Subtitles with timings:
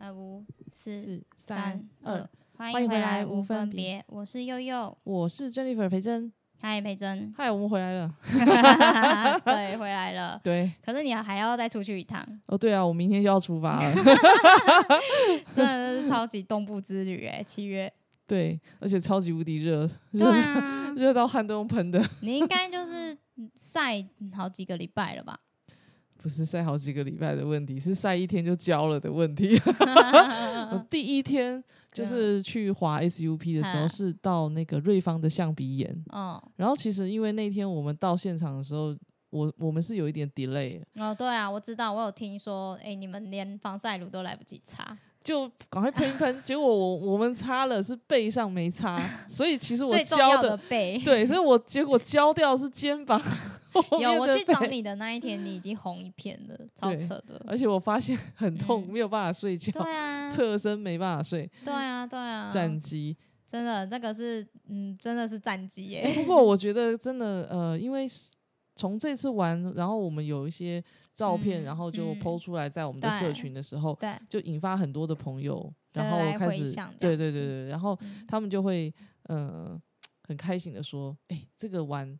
[0.00, 6.32] 呃，五四四三三二二，，欢欢迎回回来无分分别，我是悠悠，我是 Jennifer 裴珍。
[6.58, 8.10] 嗨，培珍，嗨，我们回来了。
[9.44, 10.40] 对，回来了。
[10.42, 13.94] 对，可是你还要再出去一趟，哦，对啊，我明天就要出发了。
[15.52, 17.92] 真的是超级东部之旅哎，七月。
[18.26, 22.02] 对，而且超级无敌热，对热啊，热到汗都用喷的。
[22.22, 23.14] 你应该就是
[23.54, 24.02] 晒
[24.34, 25.38] 好几个礼拜了吧？
[26.22, 29.58] 不是晒好几个礼拜的问题，是晒一天就焦了的问题。
[30.70, 36.04] 我第一天就是去滑 SUP 的时候，嗯是到那个瑞芳的象鼻岩。
[36.12, 38.94] 嗯，然后其实因为那天我们到现场的时候，
[39.30, 46.42] 我我们是有一点 delay，的哦，对啊，我知道，我有听说，哎，你们连防晒乳都来不及擦，就赶快喷一喷。
[46.44, 51.00] 结果我我们擦了是背上没擦， 所以其实我焦要的背。
[51.04, 53.20] 对，所以我结果焦掉是肩膀
[54.00, 57.40] 有，我去找你的那一天，你已经红一片了，超扯的。
[57.46, 63.16] 而且我发现很痛，嗯没有办法睡觉，对啊，侧身没办法睡，对啊，对啊，战机。
[63.46, 66.12] 真的，这个是，嗯，真的是战机耶。
[66.14, 68.06] 不过我觉得真的，呃，因为
[68.76, 70.82] 从这次玩，然后我们有一些
[71.20, 78.92] 照片，嗯然后就嗯抛出来在我们的社群的时候，对，就引发很多的朋友，然后开始对对对对，然后嗯他们就会
[79.24, 79.78] 呃
[80.22, 82.18] 很开心的说，哎、这个玩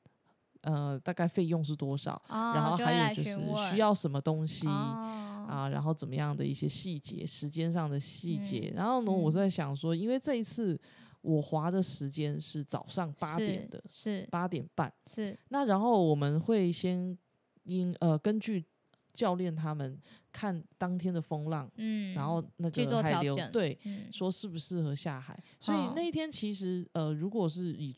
[0.63, 2.13] 呃大概费用是多少？
[2.29, 3.39] 哦然后还有就是
[3.71, 4.67] 需要什么东西。
[4.67, 8.71] 哦啊，然后怎么样的一些细节，时间上的细节。
[8.73, 10.81] 嗯然后呢，我嗯在想说，因为这一次
[11.23, 14.93] 我滑的时间是早上八点的，是八点半。
[15.09, 17.19] 是那然后我们会先
[17.65, 18.65] 因呃根据
[19.13, 19.99] 教练他们
[20.33, 24.05] 看当天的风浪，嗯，然后那去个海流对嗯。
[24.13, 25.39] 说适不适合下海。
[25.59, 25.93] 所以哦。
[25.97, 27.95] 那一天其实呃，如果是以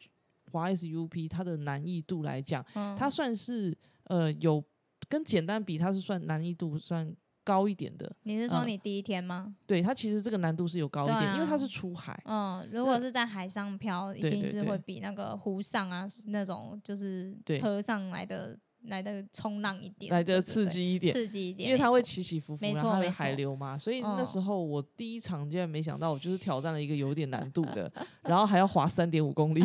[0.51, 2.97] 华 SUP 它的难易度来讲，嗯。
[2.97, 4.63] 它算是呃有
[5.09, 8.15] 跟简单比，它是算难易度算高一点的。
[8.23, 8.69] 你是说嗯。
[8.69, 9.55] 你第一天吗？
[9.67, 12.21] 对，它其实这个难度是有高一对点，因为它啊是出海。
[12.25, 17.61] 嗯，如果是在海上漂，一定是会比那个湖上啊那种就是对。
[17.61, 27.91] 河上来的来的冲浪一点，来的刺激一点，刺激一点，因为它会起起伏伏，然后它有海流嘛，所以那嗯时候我第一场竟然没想到，我就是挑战了一个有点难度的，
[28.23, 29.63] 然后还要滑三点五公里，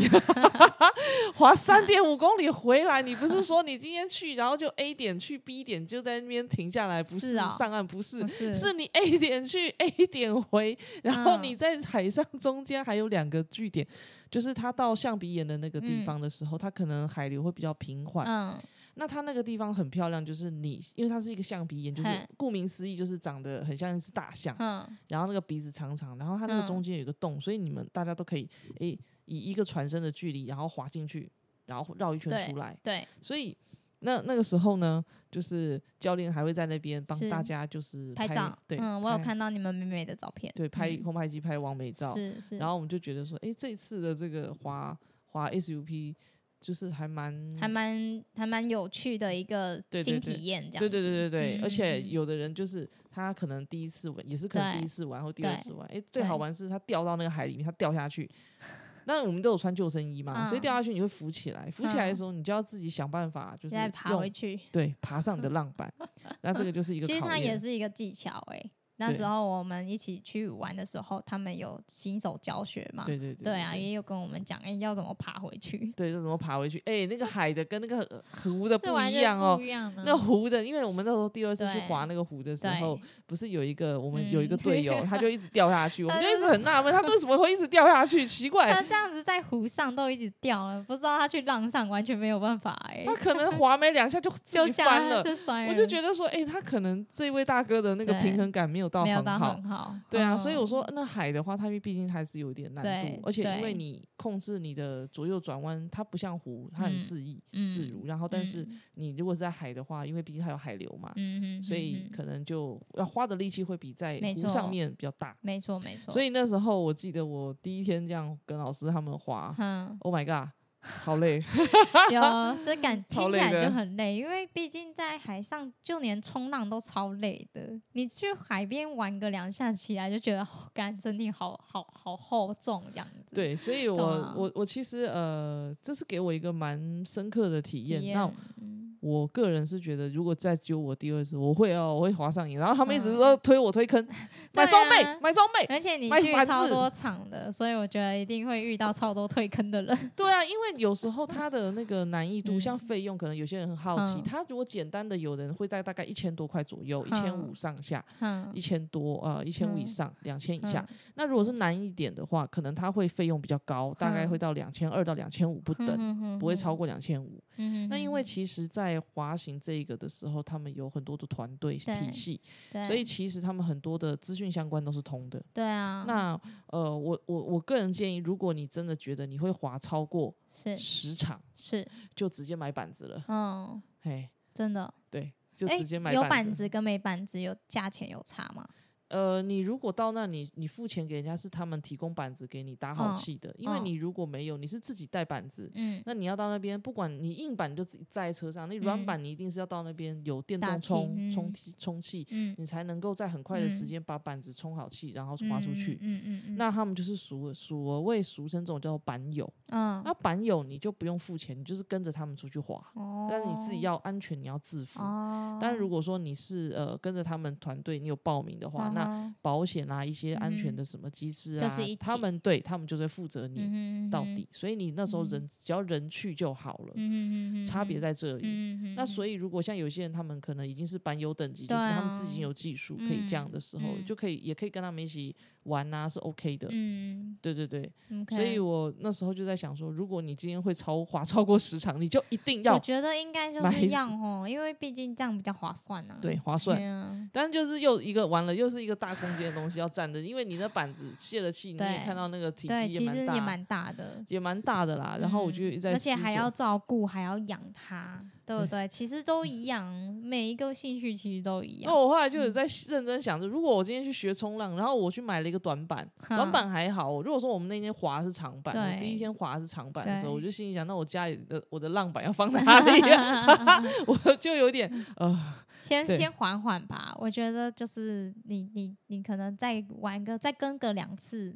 [1.36, 3.02] 滑三点五公里回来。
[3.02, 7.36] 你不是说你今天去，然后就 A 点去 B 点，就在那边停下来，不是？
[7.38, 7.48] 啊。
[7.50, 8.54] 上岸，不是，是。
[8.54, 13.86] 是你 A 点去 A 点回，然后嗯你在海上中间还有两个据点，
[14.30, 18.58] 就是它到象鼻岩的那个地嗯方的时候，它可能海流会比较平缓。
[18.98, 28.50] 嗯那它那个地方很漂亮，就是你因为它是一个象鼻岩，就是顾名思义，就是长得很像一只大象，嗯然后那个鼻子长长，然后它那个嗯中间有一个洞，所以你们大家都可以
[28.80, 31.32] 诶以一个船身的距离，然后滑进去，
[31.66, 32.76] 然后绕一圈出来。
[32.82, 33.56] 对所以
[34.00, 41.04] 那那个时候呢，就是教练还会在那边帮大家就是拍照，对，嗯，我有看到你们美美的照片，对，拍嗯。
[41.04, 46.16] 空拍机拍完美照，是是，然后我们就觉得说，诶，这次的这个滑滑 SUP
[46.60, 58.30] 就是还蛮还蛮还蛮有趣的一个新体验，这样对对对对对，嗯而且有的人就是他可能第一次玩，也是可能第一次玩或第二次玩，诶，最好玩是他掉到那个海里面，他掉下去。
[59.06, 64.60] 那我们都有穿救生衣嘛，所以嗯掉下去你会浮起来，浮起来的嗯时候你就要自己想办法，就是再爬回去。
[64.70, 65.90] 对爬上你的浪板。
[66.42, 73.04] 那这个就是一个其实它也是一个技巧诶、那时候我们一起去玩的时候，他们有新手教学嘛？
[73.06, 75.92] 对对对对啊，也有跟我们讲，哎、要怎么爬回去。
[75.96, 76.82] 对，要怎么爬回去？
[76.86, 79.64] 哎、那个 海的跟那个呃湖的不一样哦不。
[79.64, 88.26] 一样那湖的，因为我们那时候第二次去对滑那个湖的时候，不是有一个我们有一个嗯队友， 他就一直掉下去，我们就他一直很纳闷，他为什么会一直掉下去？
[88.26, 95.22] 奇怪，他这样子在湖上都一直掉了，不知道他去浪上完全没有办法哎、他可能滑没两下就自就翻了。
[95.24, 95.70] 就摔了。
[95.70, 99.96] 我就觉得说，哎、他可能这位大哥的那个平衡感没有到没有很好到很，好。
[100.10, 108.06] 对啊，所以我嗯说那海的话，它毕竟还是有点难度，而且因为你控制你的左右转弯，它不像湖，它很嗯自意、嗯自如。
[108.06, 115.36] 然后，但是嗯你如果是在海的话，因为毕竟它有海流嘛，嗯，所以可能就要花的力气会比在湖上面比较大。
[115.42, 116.12] 没错没错。
[116.12, 120.50] 所以那时候我记得我第一天这样跟老师他们滑嗯，，Oh my god，
[120.88, 121.44] 好累。
[122.12, 122.22] 有
[122.64, 127.80] 这感听起来就很累，因为毕竟在海上，就连冲浪都超累的。
[127.94, 133.36] 你去海边玩个两下，起来就觉得哦干身体好好好厚重这样子。
[133.36, 138.02] 对，所以我、啊我我其实呃，这是给我一个蛮深刻的体验。
[138.02, 142.58] 体那验，嗯我个人是觉得，如果再揪我第二次，我会哦，我会划上瘾。
[142.58, 144.06] 然后他们一直嗯说推我推坑，
[144.54, 145.66] 买装备啊，买装备。
[145.74, 149.98] 而且你去超多场的，所以我觉得一定会遇到超多退坑的人。
[150.16, 160.86] 对啊，因为有时候它的那个难易度，嗯像费用，可能有些人很好奇，嗯它如果简单的，有人会在大概一千多块左右，一千五嗯上下，嗯一千多呃一千五以嗯上，两千以下。
[160.90, 166.78] 嗯那如果是难一点的话，可能他会费用比较高，大概嗯会到两千二到两千五不等，等不会超。
[166.78, 167.42] 过两千五。
[167.56, 172.42] 嗯那因为其实，在滑行这一个的时候，他们有很多的团队体系，
[172.72, 175.44] 对所以其实他们很多的资讯相关都是通的。
[175.54, 183.24] 对啊，那呃，我我我个人建议，如果你真的觉得你会滑超过是十场，是就直接买板子了。
[183.28, 184.94] 嗯，嘿，真的。
[185.10, 188.68] 对，就哎直接买有板板子跟没板子有价钱有差吗？
[189.10, 205.98] 呃，你如果到那你你付钱给人家是他们提供板子给你打好嗯气的，因为嗯你如果没有，你是自己带板子，嗯，那你要到那边，不管你硬板你就自己载在车上，你软嗯板你一定是要到那边有电动充充充气，嗯，你才能够在很快的时嗯间把板子充好气，然后滑出去。
[206.02, 215.02] 嗯嗯嗯，那他们就是俗所谓俗称这种叫做板友，嗯，那板友你就不用付钱，你就是跟着他们出去滑，哦，但是你自己要安全，你要自负。
[215.02, 228.42] 哦，但如果说你是呃跟着他们团队，你有报名的话，那那保险啊一些安全嗯的什么机制啊就是他们对他们就是负责你你到底，所以你那时候嗯人只要人去就好了，差别在这里。
[228.44, 234.06] 嗯那所以以如果像有些人他们可能已经是板友等级，就是他们自己有技术可以这样的时候，嗯。
[234.06, 235.36] 就可以也可以跟他们一起
[235.68, 236.68] 玩啊，是 OK 的。
[236.72, 246.18] 嗯，对对对，嗯所以我那时候就在想说，如果你今天会超滑 超过时长，你就一定要我觉得应该就是买一样哦，因为毕竟这样比较划算呐。
[246.22, 254.24] 对划算但就是又一个完了，又是一个大空间的东西要占的，因为你的板子泄了气，你也对看到那个体对，积蛮大，也蛮大的。
[254.30, 255.18] 也蛮大的啦。
[255.20, 258.88] 然后我就一直在嗯而且还要照顾，还要养它，对不对？
[258.88, 259.86] 其实都一样，
[260.24, 261.92] 每一个兴趣其实都一样。
[261.92, 267.22] 那我后来就有在认真想着，如果我今天去学冲浪，然后我去买了一个短板，短板还好。
[267.22, 273.46] 如果说我们那天滑是长板，我第一天滑是长板的时候，我就心里想，那我家里的我的浪板要放哪里、啊？
[274.08, 275.38] 我就有点呃，
[275.82, 281.54] 先先缓缓吧，我觉得就是你你你可能再玩个再跟个两次，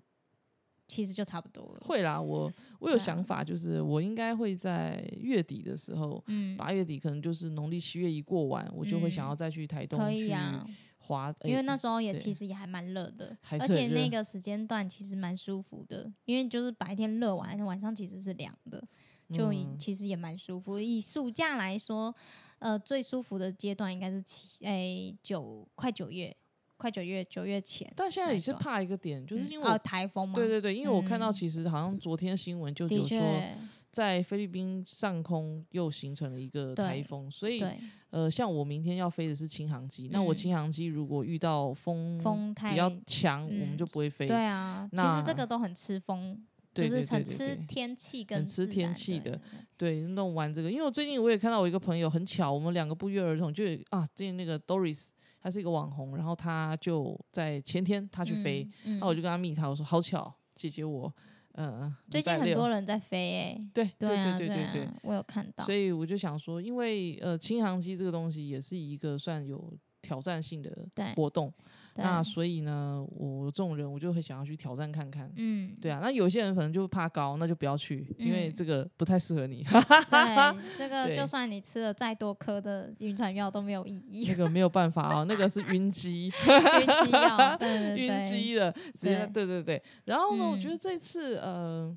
[0.91, 1.79] 其实就差不多了。
[1.85, 2.19] 会啦。
[2.19, 10.67] 我我有想法，就是我应该会在月底的时候，嗯，八月底可能就是农历七月一过完，我就会想要再去台东可以去啊，
[10.97, 18.85] 滑，因为那时候也其实也还蛮热的，而且那个时间段其实蛮舒服的，因为就是白天热完，晚上其实是凉的，
[19.33, 20.77] 就其实也蛮舒服。
[20.77, 22.13] 以暑假来说，
[22.59, 26.35] 呃，最舒服的阶段应该是七诶九快九月，
[26.81, 33.43] 快九月九月前，但现在也是怕一个点，就是因为我台风嘛，对对对，因为我看到嗯其实好像昨天新闻就的有说，
[33.91, 37.63] 在菲律宾上空又形成了一个台风，所以
[38.09, 44.27] 呃，像我明天要飞的是轻航机，那我嗯轻航机如果遇到风风太比较强，我们嗯就不会飞。
[44.27, 46.43] 对啊，其实这个都很吃风。
[46.73, 49.37] 对对就是很吃天气跟很吃天气的
[49.77, 55.09] 对对，弄完这个，因为我最近我也看到我一个朋友很巧，我们两个不约而同，就啊，最近那个 Doris，
[55.41, 61.11] 他是一个网红，然后他就在前天他去飞，嗯，那、我就跟他密他，我说好巧，姐姐我，
[61.53, 75.31] 呃，最近很多人在飞诶，对对对啊对对对啊，我有看到，所以我就想说，因为呃，轻航机这个东西也是一个算有挑战性的活动，对那所以呢，我这种人我就会想要去挑战看看。
[75.35, 78.53] 嗯，对啊，那有些人可能就怕高，那就不要去，因为嗯。
[78.53, 81.25] 这个不太适合你，对， 这个就。
[81.25, 89.45] 算你吃了再多颗的晕船药都没有意义那，个没有办法啊，那个是晕机， 晕机药，对对 对，晕机了，直接对。
[89.45, 89.83] 对对对。
[90.05, 90.71] 然后呢，我觉嗯。
[90.71, 91.95] 得这次呃，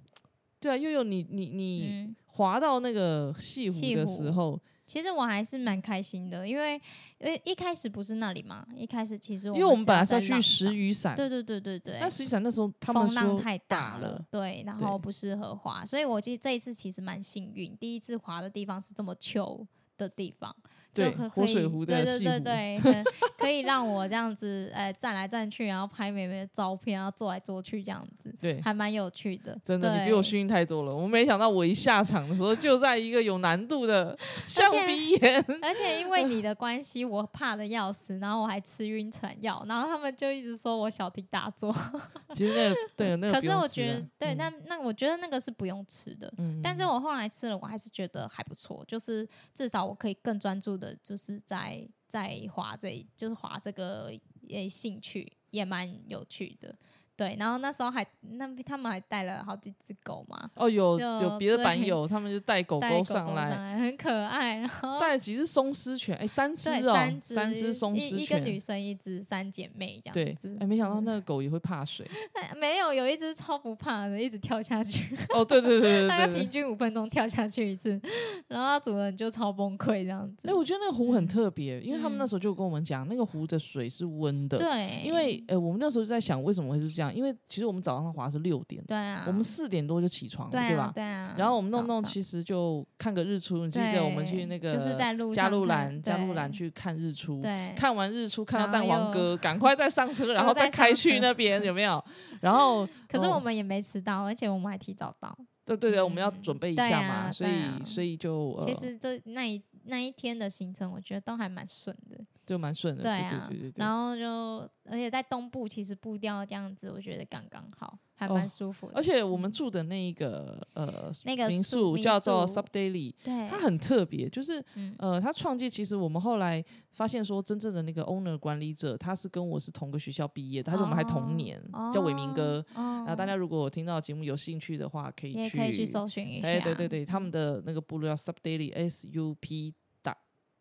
[0.60, 6.74] 对啊，悠悠你你你嗯，滑到那个西湖的时候，其实我还是蛮开心的，因为
[7.18, 20.54] 因为一开始不是那里嘛，一开始其实因为我们本来是要去石上雨伞，对对对对对，那石雨伞那时候他们风浪太大了，对，然后不适合滑，所以我其实这一次其实蛮幸运，第一次滑的地方是这么秋的地方，
[20.94, 29.58] 就对可活水可以对对对对，可 可以让我这样子，呃，站来站去，然后拍美美的照片，然后坐来坐去这样子，对，还蛮有趣的。
[29.64, 30.94] 真的，你比我幸运太多了。
[30.94, 35.44] 我没想到我一下场的时候，就在一个有难度的橡皮岩。
[35.60, 41.74] 而且因为你的关系，我怕的要死，然后我还吃晕船药，然后他们就一直说我小题大做。
[42.32, 46.32] 其实那个对那 个可是我觉得，对，嗯那那我觉得那个是不用吃的。
[46.38, 54.10] 嗯但是我后来吃了，我还是觉得还不错，就是至少我可以更专注的，就是在在滑这，就是滑这个
[54.48, 56.76] 诶兴趣也蛮有趣的。
[57.16, 68.58] 对，然后那时候还那他们还带了好几只狗嘛，哦，有有别的版对友，他们就带狗狗上来，来很可爱，然后带了几只松狮犬，哎，三只对哦，三三只松狮一一个女。
[68.64, 72.08] 生一只三姐妹这样对子，，哎，没想到那个狗也会怕水。
[72.32, 76.26] 哎没有有一只超不怕的，一直跳下去，哦，对对对 大概。
[76.34, 78.00] 平均五分钟跳下去一次，
[78.48, 80.54] 然后它主人就超崩溃这样子哎，。
[80.54, 84.56] 我觉得那个湖很特别，因为他们那嗯时候就跟我们讲，那个湖的水是温的。
[84.56, 90.92] 对，因为呃，我们那时候就在想为什么会是这样，因为其实我们早上滑是六点，对啊，我们四点多就起床了，对啊对吧？
[90.94, 93.64] 对啊，然后我们弄弄，其实就看个日出。
[93.64, 102.02] 你记得我们去那个就是在路加路兰加路兰去看日出，对，看完日出看到蛋黄哥，赶快再上车， 然后再开去那边，有没有？
[102.40, 105.36] 然后 可是哦我们也没迟到，而且我们还提早到。
[105.64, 112.18] 对对对，我们要嗯准备一下嘛，啊所以啊所以就呃其实就那一那一天的行程，我觉得都还蛮顺的。
[112.46, 113.84] 就蛮顺的，对对啊对对对对。
[113.84, 118.94] 然后就而且在东部，其实步调这样子，我觉得刚刚好，还哦蛮舒服的。
[118.94, 131.60] 而且我们住的那一个呃那个民宿叫做 Sub Daily，对它，很特别，就是嗯呃，它创建其实我们后来发现说，真正的那个 owner 管理者，他是跟我是同个学校毕业的，他是我们还同年，
[131.92, 132.64] 叫伟明哥。
[132.74, 136.46] 哦，然后大家如果听到节目有兴趣的话，可以可以去搜寻一下。
[136.46, 139.76] 对对对对，他们的那个部落叫 Sub Daily S U P 打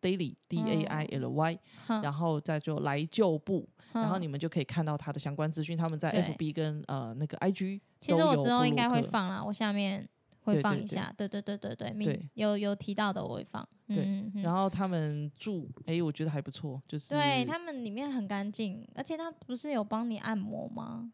[0.03, 5.77] Daily D A I L Y，、哼，然后再就来旧部，然后你们就可以看到他的相关资讯。
[5.77, 9.11] 他们在 F B 跟呃那个 I G 其实我之后应该会放。
[9.11, 10.07] 放啦，我下面
[10.41, 11.13] 会放一下。
[11.17, 13.65] 对对对对对，有有提到的我会放。
[13.87, 21.11] 对然后他们住，哎，我觉得还不错，就是对他们里面很干净，而且他不是有帮你按摩吗？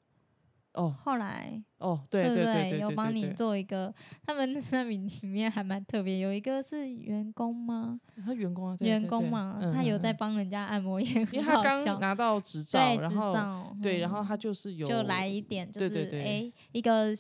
[0.80, 0.96] 哦。
[1.04, 3.94] 后来哦，对对对对，有帮你做一个，
[4.26, 8.00] 他们那里里面还蛮特别，有一个是员工吗？
[8.26, 11.64] 他员工啊，员工嘛，嗯他有在帮人家按摩，也因为很他。
[11.64, 16.22] 刚拿到执照，然后照，对，然后嗯他就是有就来一点，就是对对对。
[16.24, 17.14] 诶一个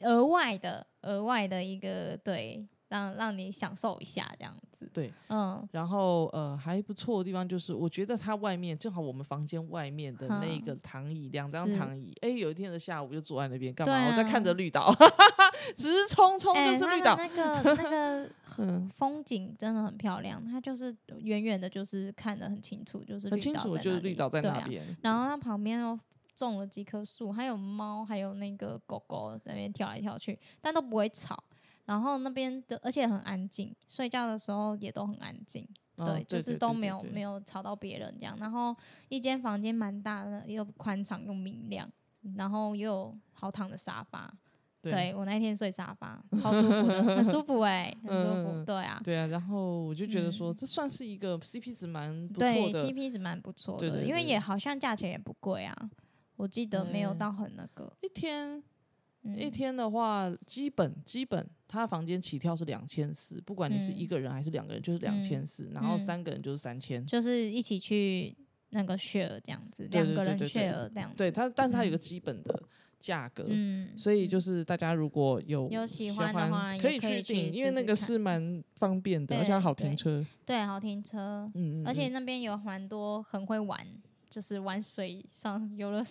[0.00, 4.88] 额外的额外的一个对，让让你享受一下这样子。
[4.92, 14.10] 对，嗯，然后呃还不错的地方就是，我觉得它外面正好我们房间外面的那嗯个躺椅，两张躺椅，哎，有一天的下午就坐在那边干对嘛？
[14.10, 14.94] 我在看啊着绿岛，
[15.74, 24.96] 直冲冲哎、就是绿岛，那个 那个嗯，风景真的很漂亮，它就是远远的，就是看得很清楚，就是很清楚，就是绿岛在那边。
[25.00, 25.98] 然后它旁边又
[26.36, 31.42] 种了几棵树，还有猫，还有那个狗狗在那边跳来跳去，但都不会吵。
[31.86, 37.40] 然后那边的，而且很安静，睡觉的时候也都很安静，哦对，就是都没有没有。
[37.40, 38.36] 吵到别人这样。
[38.38, 38.74] 然后
[39.08, 41.90] 一间房间蛮大的，又宽敞又明亮，
[42.36, 44.32] 然后又有好躺的沙发。
[44.80, 48.64] 对我那天睡沙发， 超舒服的，很舒服哎、很舒服。
[48.66, 52.86] 对啊，对啊，然后我就觉得说，嗯这算是一个 CP 值蛮不错的。
[52.86, 55.90] CP 值蛮不错的，对对对因为也好像价钱也不贵啊，
[56.36, 57.90] 我记得没有嗯到很那个。
[58.02, 58.62] 一天
[59.24, 67.04] 嗯一天的话，基本基本他的房间起跳是两千四，不管你是一嗯个人还是两个人，就是两千四，然后嗯三个人就是三千。
[67.06, 68.36] 就是一起去
[68.70, 71.16] 那个 share 这样子，两个人 share 这样子。
[71.16, 72.62] 对他，但是他有个嗯基本的
[73.00, 80.24] 价格，嗯，所以就是大家如果有有喜欢欢的话可以去去订，因为那个是蛮方便的，而且它好停车。
[80.44, 83.86] 对，好停车，嗯嗯，而且嗯那边有蛮多很会玩。
[84.34, 86.02] 就是玩水上游乐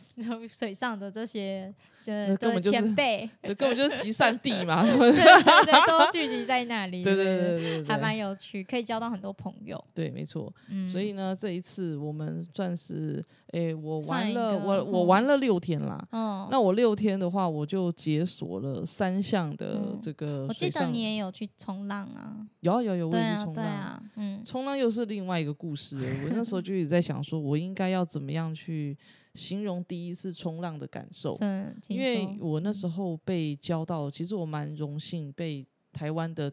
[0.49, 1.73] 水上的这些
[2.05, 4.81] 那呃的根本就是前辈， 对，根本就是集散地嘛。
[4.87, 9.83] 对对对，都聚集在那里，对对对对对，还对蛮有趣，可以交到很多朋友。
[9.93, 10.53] 对，没错。
[10.69, 13.21] 嗯，所以呢，这一次我们算是，
[13.53, 16.07] 诶，我玩了，我我嗯玩了六天啦。
[16.11, 20.87] 嗯，那我六天的话，我就解锁了三项的嗯这个我记得。
[20.87, 24.03] 你也有去冲浪啊，有啊有有，我也去冲浪。
[24.15, 26.07] 嗯，冲浪又是另外一个故事了。
[26.23, 28.97] 我那时候就一直在想，说我应该要怎么样去
[29.35, 31.35] 形容第一次冲浪的感受。
[31.37, 36.51] 是，因为我那时候被教到，其实我蛮荣幸被台湾的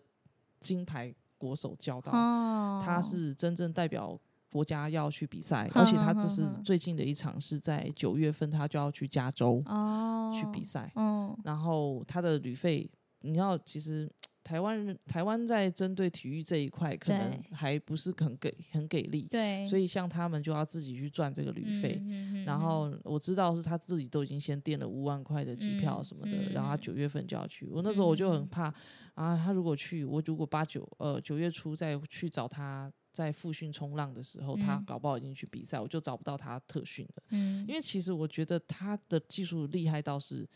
[0.60, 4.18] 金牌国手教到，哦，他是真正代表
[4.50, 12.90] 国家要去比赛，而且他这是最近的一场是在九月份，他就要去加州哦去比赛，嗯然后他的旅费，
[13.20, 14.10] 你要其实。
[14.42, 22.02] 台湾人，台湾在针对体育这一块，可能还不是很给很给力，对，所以像他们就要自己去赚这个旅费。
[22.46, 27.68] 然后我知道是他自己都已经先垫了五万块的机票嗯什么的，嗯然后他九月份就要去。
[27.70, 28.74] 我那时候我就很怕
[29.14, 37.22] 啊，他如果去，我如果八九呃九月初再去找他在复训冲浪的时候，他嗯搞不好已经去比赛，我就找不到他特训了。
[37.30, 40.48] 嗯，因为其实我觉得他的技术厉害到是，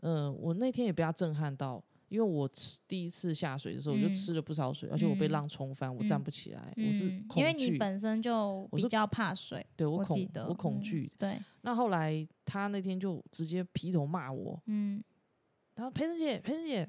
[0.00, 1.82] 嗯、我那天也被他震撼到。
[2.08, 11.10] 因为我吃第一次下水的时候，我就嗯吃了不少水，而且我被嗯浪冲翻，我站嗯不起来，我是嗯，恐因为你惧，本身就我比较怕水，对我恐我我恐嗯惧。
[11.18, 15.02] 对，那后来他那天就直接劈头骂我，嗯
[15.74, 16.86] 他说：“佩珍姐，佩珍姐，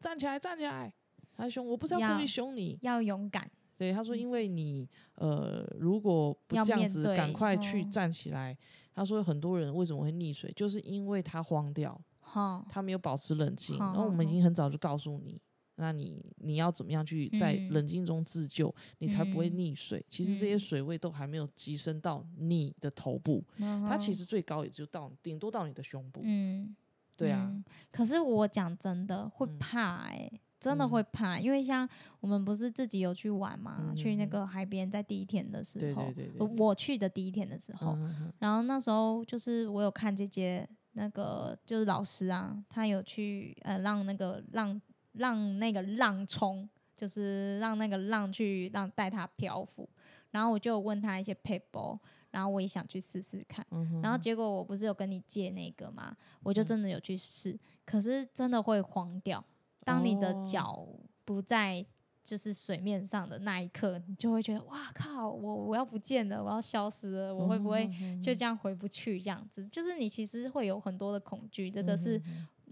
[0.00, 0.90] 站起来，站起来！”
[1.36, 2.78] 他凶我，不是要故要意凶你。
[2.80, 3.46] 要勇敢，
[3.76, 8.56] 对，他说：“因为你呃，如果不这样子，赶快去哦站起来。”
[8.94, 13.76] 他说：“很多人为什么会溺水，就是因为他慌掉，哈，他没有保持冷静。
[13.78, 15.40] 好然后我们已好经很早就告诉你，
[15.74, 20.04] 那你你要怎么样去在嗯冷静中自救，你才不会嗯溺水。
[20.08, 26.20] 其实这些嗯水位都还没有提升到你的头部，它它其实最高也就到顶多到你的胸部。
[26.22, 26.76] 嗯，
[27.16, 30.30] 对啊，嗯可是我讲真的会嗯怕哎、
[30.64, 30.88] 真的嗯。
[30.90, 31.88] 会怕，因为像
[32.20, 36.12] 我们不是自己有去玩嘛，嗯去那个海边，在第一天的时候，
[36.56, 44.80] 我去的第一天的时候，嗯然后那时候就是我有看这节那个就是老师啊，他有去呃让那个浪
[45.12, 49.88] 让那个浪冲，就是让那个浪去让带他漂浮，
[50.30, 51.98] 然后我就问他一些 paper，
[52.30, 53.64] 然后我也想去试试看。
[53.70, 56.66] 嗯然后结果我不是有跟你借那个嘛，我就嗯。
[56.66, 59.42] 真的有去试，可是真的会慌掉。
[59.84, 60.88] 当你的哦脚
[61.24, 61.84] 不在
[62.22, 69.20] 就是水面上的那一刻，你就会觉得哇靠，我我要不见了，我要消失了，我会不会嗯就这样回不去？
[69.20, 72.20] 这样子，就是你其实会有很多的恐惧，这个是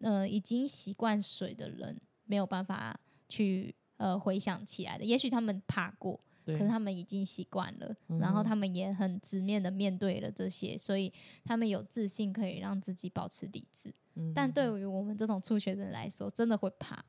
[0.01, 5.05] 呃已经习惯水的人没有办法去呃回想起来的。
[5.05, 11.13] 也许他们怕过，可是他们已经习惯了，嗯然后他们也很直面的面对了这些，所以
[11.45, 13.93] 他们有自信可以让自己保持理智。
[14.15, 17.05] 嗯但对于我们这种初学者来说，真的会怕，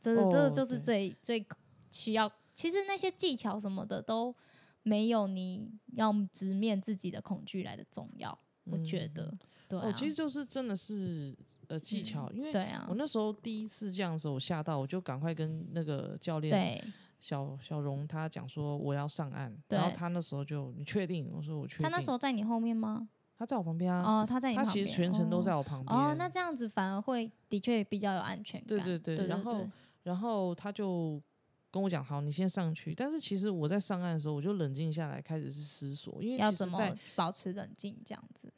[0.00, 1.46] 这是、这就是最最
[1.90, 2.30] 需要。
[2.54, 4.34] 其实那些技巧什么的都
[4.82, 9.38] 没有你要直面自己的恐惧来的重要，我觉嗯得。
[9.68, 11.36] 对、啊哦，其实就是真的是
[11.66, 16.82] 呃技巧，因为对啊我，那时候第一次这样的时候，我吓到，我就赶快跟那个教练对
[17.20, 21.30] 小小荣他讲说我要上岸，然后他那时候就你确定？
[21.34, 21.82] 我说我确定。
[21.82, 23.10] 他那时候在你后面吗？
[23.38, 25.96] 他在我旁边啊，哦，他在你他旁边，其实全程都在哦我旁边。
[25.96, 28.68] 哦，那这样子反而会的确比较有安全感。
[28.68, 29.68] 对对对对然后
[30.02, 31.22] 然后他就
[31.70, 32.92] 跟我讲，好，你先上去。
[32.94, 38.52] 但是其实我在上岸的时候，我就冷静下来，开始是思索，因为要怎么其实在保持冷静这样子？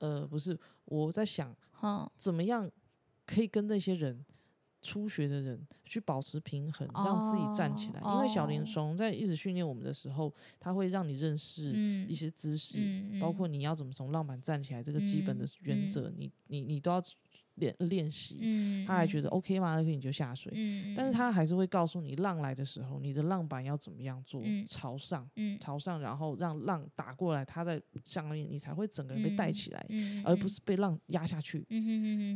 [0.00, 2.70] 呃不是我在想嗯，怎么样
[3.24, 4.22] 可以跟那些人
[4.82, 8.00] 初学的人去保持平衡，让自己站起来。
[8.00, 8.66] 哦因为小林哦。
[8.66, 17.02] 松在一直训练我们的时候，他会让你认识嗯一些姿势，嗯包括你要怎么从浪板站起来这个基本的原则，你你你都要
[17.60, 18.38] 练练习。
[18.40, 19.76] 嗯，他还觉得 OK 吗？
[19.76, 20.52] 那可你就下水。
[20.96, 31.64] 但是他还是会告诉你，浪来的时候，你的浪板要怎么样做，嗯朝上，嗯朝上，然后让浪打过来，他在上面，你才会整个人被带起来，嗯，而不是被浪压下去。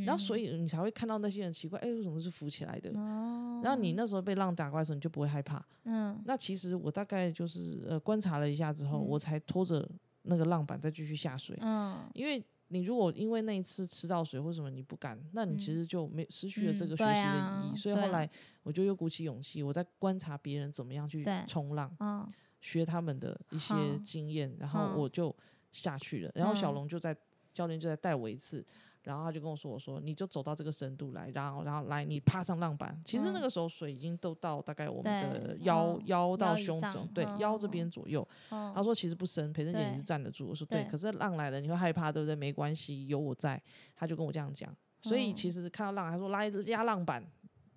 [0.05, 2.91] 然后，所以你才会看到那些人奇怪，哎，为什么是浮起来的？
[2.91, 5.65] 哦，然后你那时候被浪打过来的时候，你就不会害怕。
[5.85, 9.89] 嗯那其实我大概就是呃观察了一下之后，嗯我才拖着
[10.23, 12.45] 那个浪板再继续下水，嗯因为。
[12.69, 17.77] 你如果因为那一次吃到水或什么你不敢，那你其嗯实就没失去了这嗯个学习的意义。
[17.77, 18.29] 所以后来
[18.63, 22.27] 我就又鼓起勇气，我在观察别人怎么样去冲浪，嗯
[22.61, 23.75] 学他们的一些
[24.05, 25.35] 经验，然后嗯我就
[25.71, 26.33] 下去了。
[26.35, 27.15] 然后小嗯龙就在
[27.53, 28.65] 教练就在带我一次，
[29.05, 32.99] 然后他就跟我说：“我说你就走到这个深度来，然后然后来你爬上浪板。
[33.05, 38.27] 其实那嗯个时候水已经都到大概我们的腰嗯腰到胸中，对嗯腰这嗯边左右。
[38.51, 40.49] 嗯，他说其实不深，裴珍姐你是站得住。
[40.49, 42.35] 我说对，可是浪来了你会害怕，对不对？
[42.35, 43.63] 没关系，有我在。
[43.95, 44.75] 他就跟我这样讲。
[45.03, 47.23] 所以嗯其实看到浪，他说拉压浪板，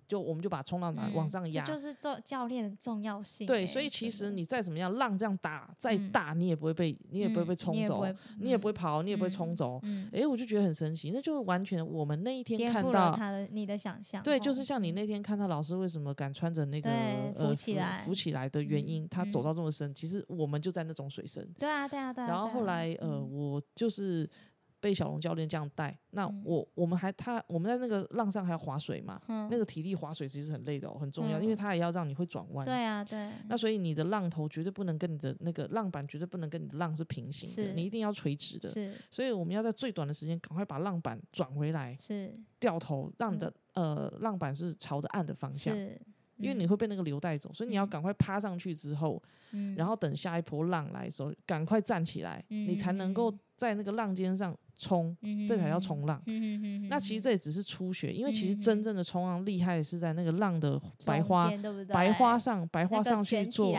[0.08, 1.62] 就我们就把冲浪板往嗯上压。
[1.64, 3.48] 这就是教教练的重要性欸。
[3.48, 8.04] 对，所以其实你再怎么样，浪这样打再嗯大，你也不会被，你也不会被嗯冲走，
[8.40, 9.80] 你也不会跑，你也不会冲嗯走。
[9.84, 14.22] 嗯，诶，我就觉得很神奇，那就完全我们那一天看到，他的你的想象。
[14.22, 16.88] 对，哦就是像你那天看到老师为什么敢穿着那个
[17.36, 21.46] 呃浮起来浮起来的原嗯因，他走嗯到这么深，其实我们就在那种水深。
[21.58, 22.28] 对啊对啊对啊。
[22.28, 24.28] 然后后来呃，嗯我就是
[24.80, 26.42] 被小龙教练这样带，那嗯。
[26.44, 31.56] 我我们还他我们在那个浪上还要划水嘛，嗯那个体力划水其实很累的哦，很重要，因为嗯。
[31.56, 32.64] 它也要让你会转弯。
[32.64, 38.68] 对啊对，那所以你的浪头绝对不能跟你的那个浪板绝对不能跟你的浪是平行的，你一定要垂直的。
[38.68, 38.92] 是。
[39.10, 46.00] 所以我们要在最短的时间赶快把浪板转回来，是掉头，让你的、呃浪板是朝着岸的方向，是，
[46.36, 47.88] 因为你会被那个流带走，所以你要嗯。
[47.88, 53.38] 赶快趴上去之后，嗯，然后等下一波浪来的时候，赶快站起来，你才能够嗯。
[53.58, 56.22] 在那个浪尖上冲，嗯这才叫冲浪。
[56.88, 61.84] 那其实这也只是初学，因为其实嗯真正的冲浪厉害的是在那个浪的白花对对？
[61.86, 63.74] 白花上白花上去做，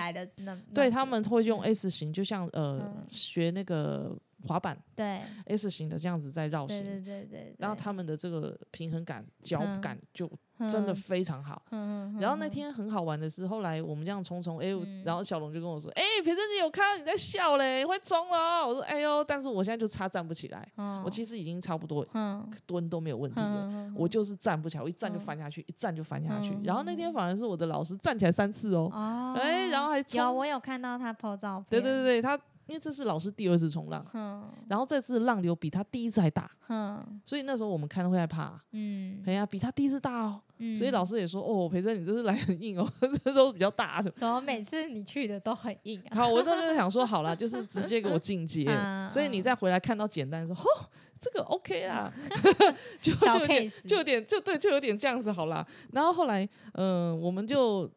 [0.74, 4.16] 对他们会用嗯 S 型，就像呃、嗯学那个
[4.48, 5.22] 滑板对。
[5.46, 9.80] S 型的这样子在绕行，对对对对，然后他们的这个平衡感、脚嗯。
[9.82, 10.30] 感就
[10.70, 11.62] 真的非常好。
[11.72, 15.04] 嗯，嗯然后那天很好玩的是，后来我们这样冲冲，哎、嗯。
[15.06, 18.68] 然后小龙就跟我说，哎、培正姐有看到你在笑嘞，你会冲了哦。
[18.68, 21.02] 我说，哎呦，但是我现在就差站不起来，嗯。
[21.04, 22.46] 我其实已经差不多嗯。
[22.66, 23.68] 蹲都没有问题了。
[23.68, 25.22] 嗯我就是站不起来，我一站就嗯。
[25.22, 26.54] 翻下去，一站就翻下去。
[26.54, 32.38] 嗯然后那天反而是我的老师站起来三次哦，哦，哎、然后还有，我有看到他 po 照片，对对对对，他
[32.70, 40.40] 因为这是老师第二次冲浪，嗯然后这次浪流比他第一次还大，嗯所以那时候我们看会害怕，嗯哎呀，比他第一次大哦。
[40.62, 42.86] 嗯，所以老师也说，哦，培珍你这次来很硬哦，
[43.24, 44.12] 这都比较大的。
[44.12, 46.18] 怎么每次你去的都很硬啊？
[46.18, 50.86] 好，我那就想说好了，就是直接给我进阶，嗯所以你再回来看到简单的说，哦，
[51.18, 52.12] 这个 OK 啦，
[53.02, 55.66] 就就有点就有点就对，就有点这样子好啦。
[55.94, 57.90] 然后后来，嗯、我们就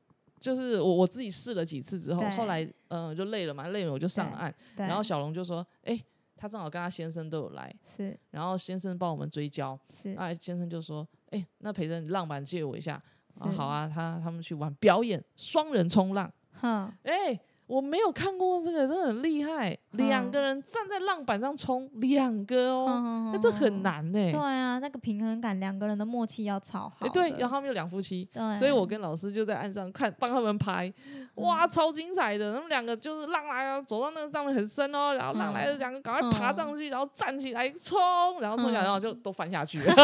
[0.42, 5.96] 就是我我自己试了几次之后，后来嗯、呃就累了嘛，累了我就上岸，然后小龙就说，哎、
[6.36, 8.18] 他正好跟他先生都有来，是。
[8.30, 10.12] 然后先生帮我们追焦，是。
[10.14, 13.00] 哎，先生就说，哎、那陪着你浪板借我一下。
[13.38, 23.82] 啊，好啊，他他们去玩表演双人冲浪，哈哎、我没有看过这个，真的很厉害，两嗯个人站在浪板上冲，两个哦，哼那这很。
[23.82, 30.92] 难呢、对啊，那个平衡感，两个人的默契要超好哎、对，然后他们有两夫妻，对，所以我跟老师就在岸上看，帮他们拍，
[31.34, 32.54] 哇，超精彩的！
[32.54, 35.78] 他们两个就是浪来啊，走到那个上面很深哦，然后浪来了，嗯。
[35.80, 37.98] 两个赶快爬上去，然后站起来冲，
[38.40, 38.84] 然后冲起来，嗯。
[38.84, 39.94] 然后就都翻下去了。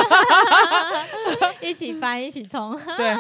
[1.63, 3.15] 一起翻，一起冲， 对，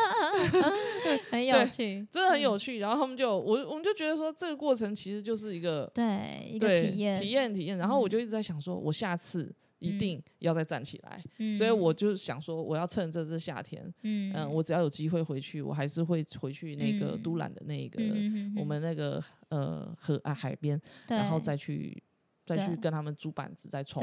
[1.31, 2.05] 很有趣。
[2.11, 2.81] 真的很有趣。
[2.81, 7.79] 然后他们就我我们就觉得说，这个过程其实就是一个对，一个体验，体验体验。
[7.79, 8.11] 然后我嗯。
[8.11, 9.99] 就一直在想说，我下次一嗯。
[9.99, 11.23] 定要再站起来。
[11.39, 14.33] 嗯，所以我就想说，我要趁这次夏天，嗯。
[14.35, 17.23] 嗯，我只要有机会回去，我还是会回去那个嗯。
[17.23, 22.03] 都兰的那个、嗯我们那个呃河啊海边，然后再去
[22.45, 24.03] 再去跟他们租板子再冲。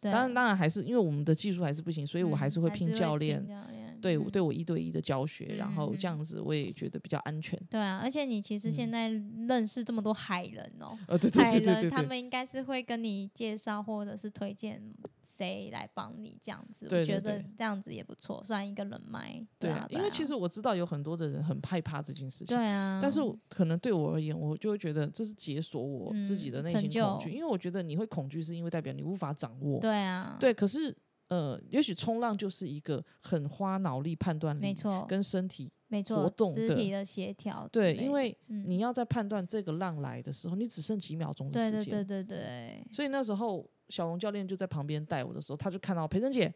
[0.00, 7.58] 当然当然还是因为我们的技术还是不行，所以我还是会聘教练，嗯教练对我对我一对一的教学，然后嗯这样子我也觉得比较安全。
[7.70, 9.08] 对啊，而且你其实现在
[9.48, 12.02] 认识这么多海人哦，呃，对对海对对对人他。
[12.02, 14.82] 们应该是会跟你介绍或者是推荐
[15.24, 19.42] 谁来帮你这样子，我觉得这样子也不错，算一个人脉。
[19.58, 29.80] 对啊，因为其实实我知道有很多的人很害怕这件事情对，啊，但是可能对我而言，我就会觉得这是解锁我自己的内心恐惧，因为我觉得你会恐惧，是因为代表你无法掌握。
[29.80, 30.94] 对啊，对，可是
[31.32, 35.72] 呃，也许冲浪就是一个很花脑力、判断力没错，跟身体。
[35.88, 41.84] 没错活，动的肢体的协调之对，因为嗯你要在判断这个浪来的时候，你只剩几秒钟的时间。
[41.84, 46.52] 对对对对，所以那时候小龙教练就在旁边带我的时候，他就看到培珍姐，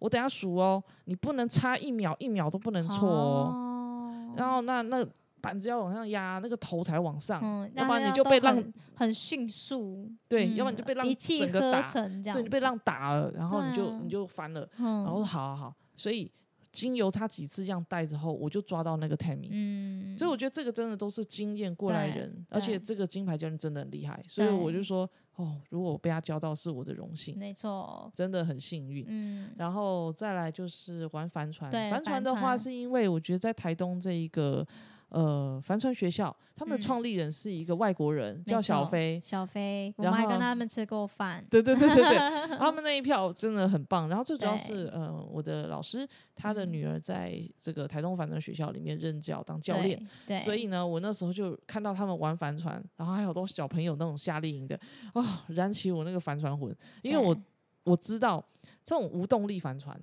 [0.00, 3.52] 我等下数哦，你不能差一秒，一秒都不能错哦。
[3.54, 5.06] 哦然后那那
[5.40, 14.00] 板子要往上压，那个头才往上，嗯，要不然你就被浪很很迅速，对，嗯要不然你就被浪整个打，成这样，对你被浪打了，然后你就、啊。
[14.02, 14.68] 你就翻了。
[14.78, 16.30] 嗯，然后好好好，所以
[16.72, 19.16] 经由他几次这样带之后，我就抓到那个。
[19.50, 29.04] 嗯，所以我觉得这个真的都是经验过来人，而且这个金牌教练真的很厉害，所以我就说哦，如果我被他教到是我的荣幸，没错，真的很幸运。
[29.08, 34.66] 嗯，然后再来就是玩帆船，帆船的话是因为我觉得在台东这一个
[35.10, 39.20] 呃帆船学校，他们的嗯创立人是一个外国人，没叫小错飞。
[39.24, 42.16] 小飞，我然们还跟他们吃过饭，对对对对对，
[42.58, 44.08] 他们那一票真的很棒。
[44.08, 50.00] 然后最主要是，呃，我的老师他的嗯女儿在这个台东帆船学校里面任教当教练，
[50.44, 54.78] 所以呢，我那时候就看到他们玩帆船，然后还有好多小朋友那种夏令营的，
[55.14, 57.36] 哦，燃起我那个帆船魂，因为我
[57.84, 58.44] 我知道
[58.84, 60.00] 这种无动力帆船。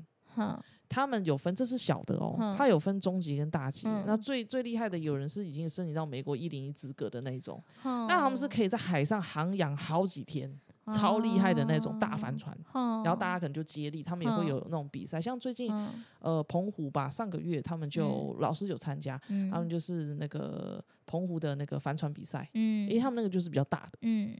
[0.88, 2.56] 哼，他们有分，这是小的哦，嗯。
[2.58, 3.88] 它有分中级跟大级。
[3.88, 4.04] 嗯。
[4.08, 10.52] 那最最厉害的，有人是已经申请到美国一零一资格的那一种，那那他们是可以在海上航洋好几天，
[10.91, 12.58] 超厉害的那种大帆船。
[12.73, 14.47] 然然后大家可能就接力，他们也会嗯。
[14.47, 16.04] 有那种比赛，像最近嗯。
[16.19, 19.52] 呃澎湖吧，上个月他们就老师有参加，嗯。
[19.52, 22.88] 他们就是那个澎湖的那个帆船比赛，嗯。
[22.89, 24.36] 因为他们那个就是比较大的，嗯。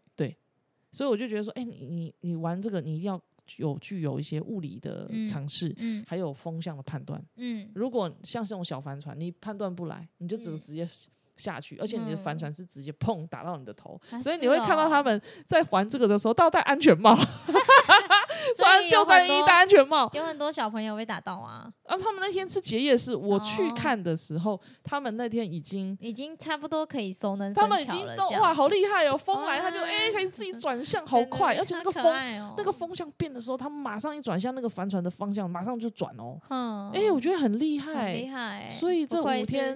[0.90, 3.22] 所以我就觉得说，哎、你你你玩这个，你一定要
[3.58, 6.04] 有具有一些物理的尝试，嗯。
[6.08, 7.24] 还有风向的判断。
[7.38, 7.70] 嗯。
[7.74, 10.88] 如果像这种小帆船，你判断不来，你就只能直接
[11.36, 17.26] 下去，而且你的帆船是直接碰打到你的头，所以你会看到他哦们在玩这个的时候都要戴安全帽，所
[18.58, 20.10] 穿救生衣、戴安全帽。
[20.14, 25.96] 有很多小朋友被打到啊，然后他们那天是结业式，我去哦看的时候，他们那天已经。
[26.02, 29.18] 已经差不多可以熟能他们已经都哇，好厉害哦！
[29.18, 32.04] 风来他就哇哎、可以自己 转向，好快，而且那个风
[32.40, 36.40] 哦那个风向变的时候，他们马上一转向那个帆船的方向，马上就转哦。
[36.50, 39.76] 嗯，哎、我觉得很厉害，厉害，所以这五天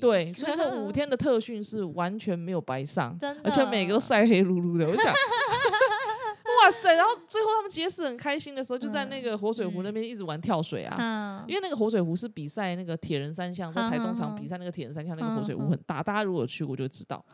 [0.00, 4.86] 对， 所以这五天的特训是完全没有白上，而且每个都晒黑噜噜的。
[4.86, 5.12] 我想，
[6.64, 6.94] 哇，塞！
[6.94, 11.44] 然后最后他们结识很开心的时候，就在那个活水湖那边一直玩跳水啊。
[11.46, 17.24] 因为那个活水湖是比赛那个铁人三项，在台东场比赛那个铁人三项，那个活水湖很大，大家如果去过就知道。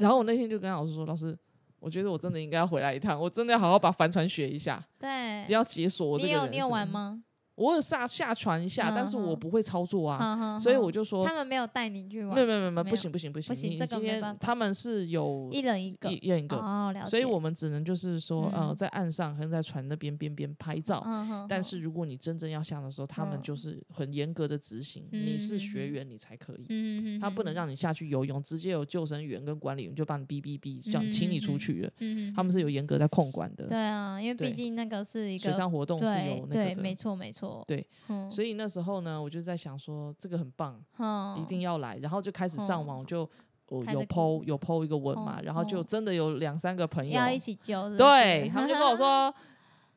[0.00, 1.36] 然后我那天就跟老师说：“老师，
[1.80, 6.42] 我觉得我真的应该要回来一趟，我真的要好好把帆船学一下。”对，要解锁我这个人。
[6.42, 7.22] 你有你有玩吗？
[7.56, 21.06] 我有下下船一下，但是我不会操作啊，所以我就说他们没有带你去玩，没有没有没有，不行不行不行，你今天他们是有一人一个，一人一个，哦，所以我们只能就是说，呃，在岸上跟在船那边边边拍照，
[21.48, 31.92] 但是如果你真正要下的时候，他们就是很严格的执行，你是学员你才可以，他不能让你下去游泳，直接有救生员跟管理员就帮你哔哔哔，这样请你出去了，
[32.34, 37.86] 他们是有严格在控管的，对啊，因为毕竟那个是一个水上活动是有那个的，没错没错，对。
[38.30, 40.80] 所以那时候呢，我就在想说，这个很棒，
[41.40, 41.96] 一定要来。
[41.98, 43.28] 然后就开始上网，就
[43.68, 49.34] 我有 PO 有 PO 一个文嘛，然后就真的有两三个朋友要一起揪，对 他们就跟我说，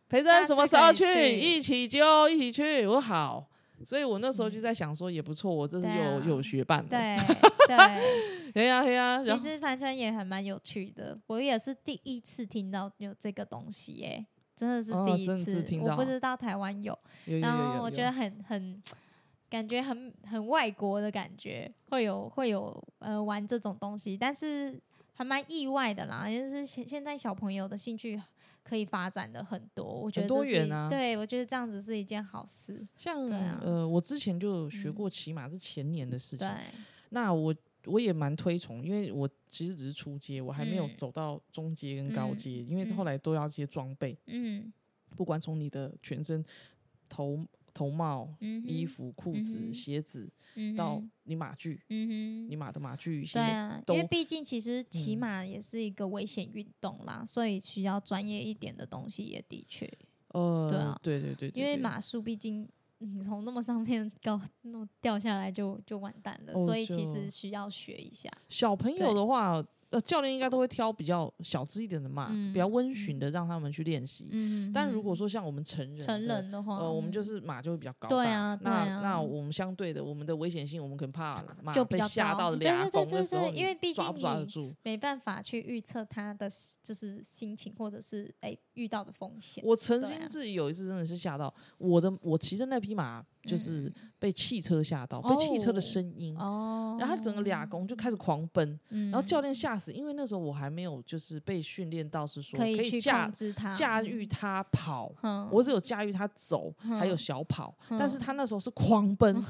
[0.10, 1.38] 培珍什么时候去？
[1.38, 2.86] 一起揪，一起去。
[2.86, 3.46] 我说好。
[3.86, 6.98] 所以我那时候就在想说，也不错，我这是有有学伴的。
[6.98, 7.16] 对
[7.70, 9.22] 对，对 呀对呀。
[9.22, 14.26] 其实帆船也还蛮有趣的，我也是第一次听到有这个东西耶。
[14.58, 16.98] 真的是第一次，我不知道台湾有，
[17.42, 18.82] 然后我觉得很很
[19.50, 24.82] 感觉很很外国的感觉，会有会有呃玩这种东西，但是
[25.14, 28.20] 还蛮意外的啦，就是现现在小朋友的兴趣
[28.64, 32.84] 可以发展的很多，我觉得多元啊，对我觉得这样子是一件好事。
[32.96, 33.30] 像
[33.62, 36.56] 呃，我之前就学过骑马，是前年的事情，对，
[37.10, 37.56] 那我。
[37.86, 44.18] 我也蛮推崇，因为我其实只是初阶，我还没有走到中阶跟高阶，因为后来都要些装备。
[44.26, 44.72] 嗯，
[45.16, 46.44] 不管从你的全身
[47.08, 48.34] 头头帽、
[48.66, 50.30] 衣服、裤子、鞋子，
[50.76, 59.90] 到你马具，嗯你马的马具，对啊，因为毕竟其实骑马也是一个危险运动啦，所以需要专业一点的东西也的确。
[60.30, 62.68] 呃，对啊，对对对，因为马术毕竟。
[63.00, 68.30] 你从那么上面高那么掉下来就就完蛋了，所以其实需要学一下。
[68.48, 69.64] 小朋友的话。
[69.90, 74.28] 呃，教练应该都会挑比较小只一点的马，比较温驯的，让他们去练习。
[74.34, 78.16] 嗯但如果说像我们成人，成人的话，呃，我们就是马就会比较高大。
[78.18, 86.50] 对啊，那那我们相对的，我们的危险性，我们可能怕马被吓到俩拱的时候，因为毕竟你没办法去预测他的
[86.84, 89.62] 就是心情，或者是哎遇到的风险。
[89.66, 93.26] 我曾经自己有一次真的是吓到我的，我骑的那匹马。
[93.48, 103.32] 就是被汽车吓到，被汽车的声音，然后他整个俩公就开始狂奔，然后教练吓死，因为那时候我还没有就是被训练到是说可以驾
[103.74, 105.16] 驾驭它跑，
[105.50, 109.42] 我只有驾驭它走，还有小跑，但是他那时候是狂奔，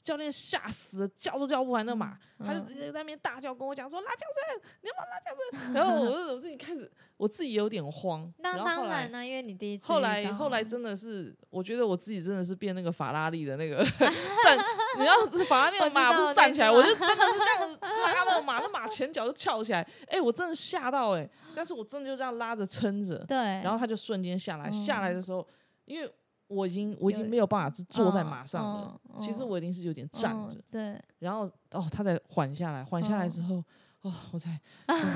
[0.00, 6.06] 教练吓死了，叫都叫不完那马，他就直接在那边大叫跟我讲说拉缰绳，你要拉缰绳，然后我
[6.36, 13.08] 我自己开始我自己有点慌，那当然呢，因为你第一次，后来后来真的是我觉得我自己真的是变那个法。
[13.08, 13.82] 拉利的那个
[14.44, 14.58] 站，
[14.98, 21.26] 你要是法拉利的马不是站起来，我就真的是这样拉那个马，那马前脚就翘起来，哎，我真的吓到哎！
[21.56, 25.44] 但是我真的就这样拉着撑着，对，然后他就瞬间下来，下来的时候，
[25.86, 26.12] 因为
[26.48, 33.64] 我已经我已经没有办法是坐在马上了，其实我一定是有点站着，对，然后哦，他才缓下来，缓下来之后。
[34.02, 34.60] 哦，我才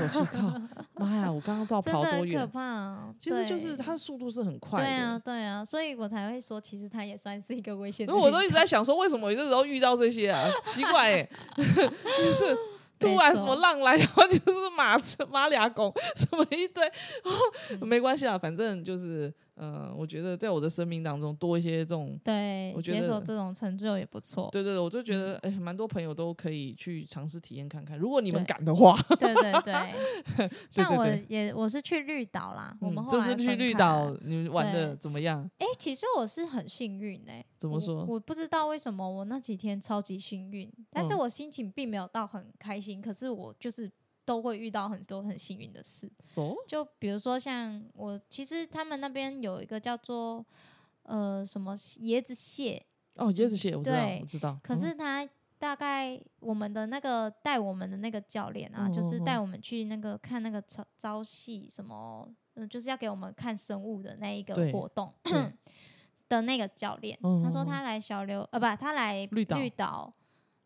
[0.09, 0.61] 松口气，靠
[0.95, 1.31] 妈呀！
[1.31, 2.40] 我刚刚到跑多远？
[2.40, 3.14] 可怕！
[3.18, 4.87] 其实就是它的速度是很快的。
[4.87, 8.09] 对啊，对啊，所以我才会说，其实它也算是一个危险。
[8.09, 10.45] 因为我都一直在想说，为什么有的时候遇到这些啊？
[10.64, 12.59] 奇怪哎， 就是
[12.99, 16.85] 突然什么浪来，然后就是马车马俩拱什么一堆，
[17.23, 19.33] 哦没关系啊，反正就是。
[19.62, 24.48] 嗯，我觉得在我的生命当中多一些这种，对，我觉得这种成就也不错。
[24.51, 28.92] 对对对，我就觉得哎，蛮多朋友都可以去尝试体验看看，如果你们敢的话。
[29.20, 35.48] 对对 对，像我也我是去绿岛啦，我们后来去绿岛，你们玩的怎么样？
[35.59, 38.05] 哎，其实我是很幸运哎，怎么说？
[38.09, 43.88] 我不知道为什么我那几天超级幸运，但是我心情并没有到很开心，可是我就是。
[44.24, 46.11] 都会遇到很多很幸运的事，
[46.66, 50.44] 就比如说像我，其实他们那边有一个叫做
[51.02, 54.58] 呃什么椰子蟹哦，椰子蟹我知道，我知道。
[54.62, 65.12] 可是他大概我们的那个带我们的那个教练啊，就是带我们去那个看那个朝朝戏什么，嗯，就是要给我们看生物的那一个活动
[66.28, 70.12] 的那个教练，他说他来小刘呃不，他来绿岛。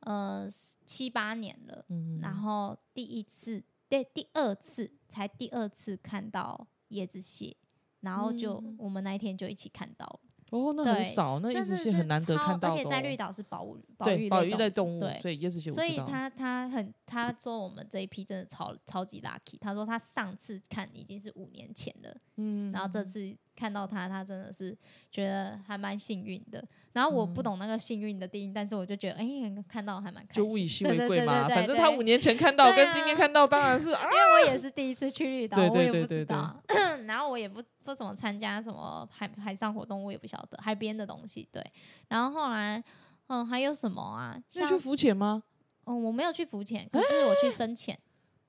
[0.07, 0.49] 呃，
[0.85, 1.85] 七八年了，
[2.23, 7.57] 然后第一次，对，第二次才第二次看到椰子蟹，
[8.03, 10.21] 然后就我们那一天就一起看到了。
[10.51, 13.67] 哦，那很少，那椰子蟹很难得看到而且在绿岛是保
[13.97, 19.59] 保育保育类动物，对，所以椰子蟹所以他他很他说我们这一批真的超超级 lucky。
[19.61, 24.77] 他说他上次看已经是五年前了，嗯，然后这次看到他，他真的是
[25.11, 26.63] 觉得还蛮幸运的。
[26.93, 29.27] 然后我不懂那个幸运的定义，但是我就觉得哎，
[29.67, 30.45] 看到还蛮开心。
[30.45, 36.55] 就物以稀为贵嘛，反正他五年前看到跟今天看到当然是， 因为我也是第一次去绿岛，我也不知道，
[37.07, 41.65] 然后我也不不怎么参加什么海海上活动，我也不晓得海边的东西，对。
[42.09, 42.83] 然后后来，
[43.29, 44.39] 嗯，还有什么啊？
[44.49, 45.43] 是去浮潜吗？
[45.87, 47.99] 嗯，我没有去浮潜，可是我去深潜。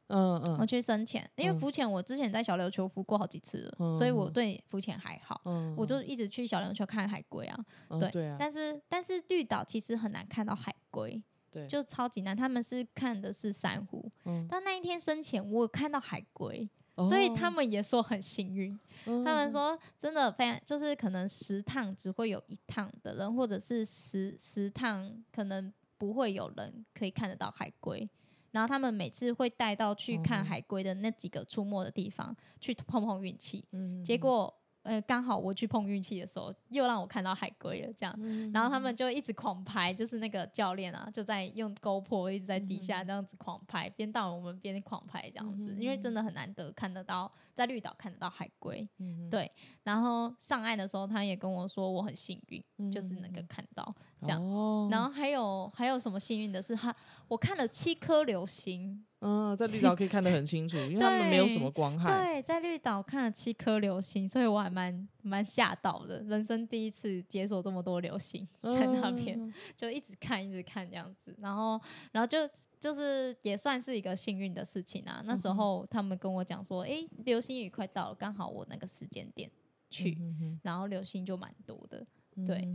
[0.07, 5.41] 嗯嗯，我去深潜，因为浮潜我之前在小琉球浮过好几次了，所以我对浮潜还好。
[5.45, 7.65] 嗯，我就一直去小琉球看海龟啊。
[7.99, 8.37] 对对啊。
[8.39, 12.35] 但是但是绿岛其实很难看到海龟，对，就超级难。
[12.35, 14.09] 他们是看的是珊瑚。
[14.25, 14.47] 嗯。
[14.49, 16.69] 但那一天深潜，我有看到海龟。
[17.07, 28.09] 所以他们也说很幸运，他们说真的非常，就是可能十趟只会有一趟的人，或者是十十趟可能不会有人可以看得到海龟，
[28.51, 33.65] 然后他们每次会带到去看海龟的那几个出没的地方去碰碰运气，
[34.03, 34.53] 结果。
[34.88, 48.88] 呃，刚好我去碰运气的时候，又让我看到海龟了，这样，然后他们就一直狂拍，就是那个教练啊，就在用 GoPro 一直在底下这样子狂拍，边到我们边狂拍这样子，因为真的很难得看得到在绿岛看得到海龟，
[49.30, 49.52] 对。
[49.84, 54.41] 然后上岸的时候，他也跟我说我很幸运，就是能够看到这样。
[54.89, 56.95] 然后还有还有什么幸运的是，他
[57.28, 59.04] 我看了七颗流星。
[59.19, 62.23] 嗯，在绿岛可以看得很清楚，因为他们没有什么光害。
[62.23, 72.38] 对，在绿岛看了七颗流星，所以我还蛮蛮吓到的，人生第一次解锁这么多流星在那边，就一直看一直看这样子，然后然后就
[72.80, 75.19] 就是也算是一个幸运的事情啊。
[75.25, 79.49] 那时候他们跟我讲说，哎，流星雨快到了，刚好我那个时间点
[79.89, 80.15] 去，
[80.62, 82.06] 然后流星就蛮多的。
[82.45, 82.67] 对，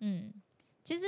[0.00, 0.32] 嗯，
[0.84, 1.06] 其实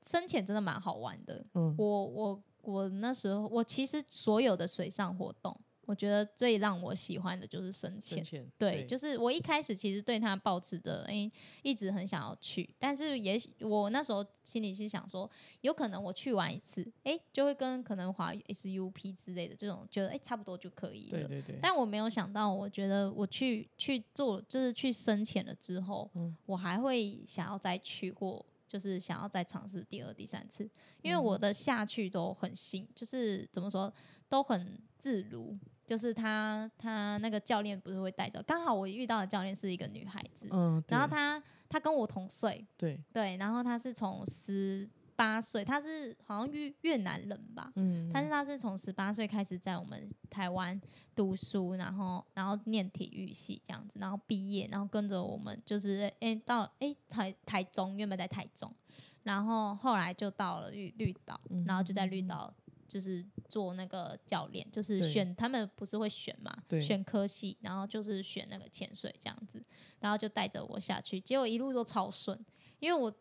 [0.00, 1.44] 深潜真的蛮好玩的。
[1.52, 2.42] 嗯，我我。
[2.62, 8.24] 我那时候，我其实所有的水上活动，我觉得最让我喜欢的就是深潜。
[8.56, 11.30] 对，就是我一开始其实对它保持着，哎，
[11.62, 15.28] 一直很想要去，但是也许我那时候心里是想说，
[15.62, 21.18] 有可能我去玩一次，哎，就会跟可能滑 SUP 之类的这种，觉得哎差不多就可以了。
[21.18, 21.58] 对对对。
[21.60, 26.08] 但我没有想到，我觉得我去去做，就是去深潜了之后，
[26.46, 28.46] 我还会想要再去过。
[28.72, 30.66] 就是想要再尝试第二、第三次，
[31.02, 33.92] 因为我的下去都很新，就是怎么说
[34.30, 35.54] 都很自如。
[35.84, 44.88] 就是他他那个教练不是会带着，刚好我遇到的教练是一个女孩子，嗯，然后她她跟我同岁，对对，然后她是从十。
[45.16, 50.80] 八岁，他是好像越越南人吧，嗯，但是他是从十八岁开始在我们台湾
[51.14, 58.74] 读书，然后然后念体育系这样子，然后毕业，然后跟着我们就是哎到哎台台中，原本在台中，
[59.22, 62.52] 然后后来就到了绿绿岛，然后就在绿岛
[62.88, 69.62] 就是做那个教练，就是选他们不是会选嘛，选科系，然后就是选那个潜水这样子，
[70.00, 72.38] 然后就带着我下去，结果一路都超顺，
[72.80, 73.12] 因为我。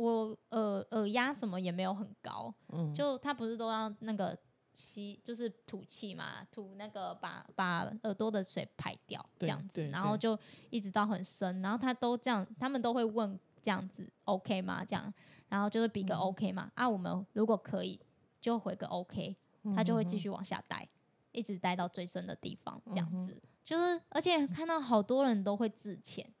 [0.00, 4.36] 我耳耳压什么也没有很高，嗯，就他不是都要那个
[4.72, 10.38] 吸，就是吐气嘛，吐那个把把耳朵的水排掉这样子，然后就
[10.70, 14.82] 一直到很深，然后他都这样，他们都会问这样子 OK 吗？
[14.84, 15.12] 这样，
[15.48, 18.00] 然后就会比个 OK 嘛，啊，我们如果可以
[18.40, 19.36] 就回个 OK，
[19.76, 20.88] 他就会继续往下带，
[21.32, 26.32] 一直待到最深的地方这样子，就是而且看到好多人都会自潜。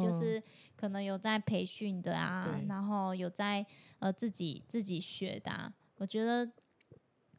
[0.00, 0.42] 就是
[0.76, 3.64] 可能有在培训的啊，然后有在
[3.98, 5.72] 呃自己自己学的。
[5.96, 6.50] 我觉得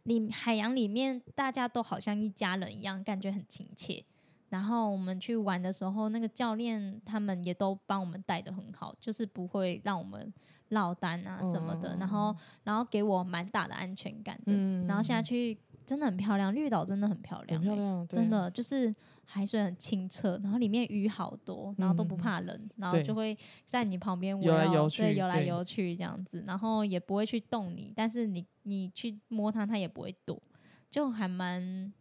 [0.03, 4.03] 里海洋里面大家都好像一家人一样，感觉很亲切。
[4.49, 10.33] 然后我们去玩的时候，那个教练他们也都帮我们带的很好，就是不会让我们
[10.69, 11.97] 落单啊什么的。
[11.97, 12.33] 然后
[12.63, 14.53] 然后给我蛮大的安全感的。
[14.87, 18.93] 然后下去真的很漂亮，绿岛真的很漂亮，漂亮，真的就是。
[19.29, 30.41] 海水很清澈，然后里面鱼好多，然后都不怕冷，然后就会在你旁边游来游去，游来游去这样子，然后也不会去动你，但是你你去摸它，它也不会躲，
[30.89, 31.91] 就还蛮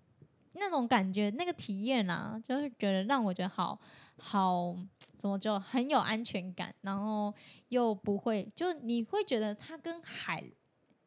[0.53, 3.76] 那种感觉，那个体验啊，就是觉得让我觉得好
[4.18, 4.76] 好
[5.18, 7.34] 怎么就很有安全感，然后
[7.70, 10.45] 又不会就你会觉得它跟海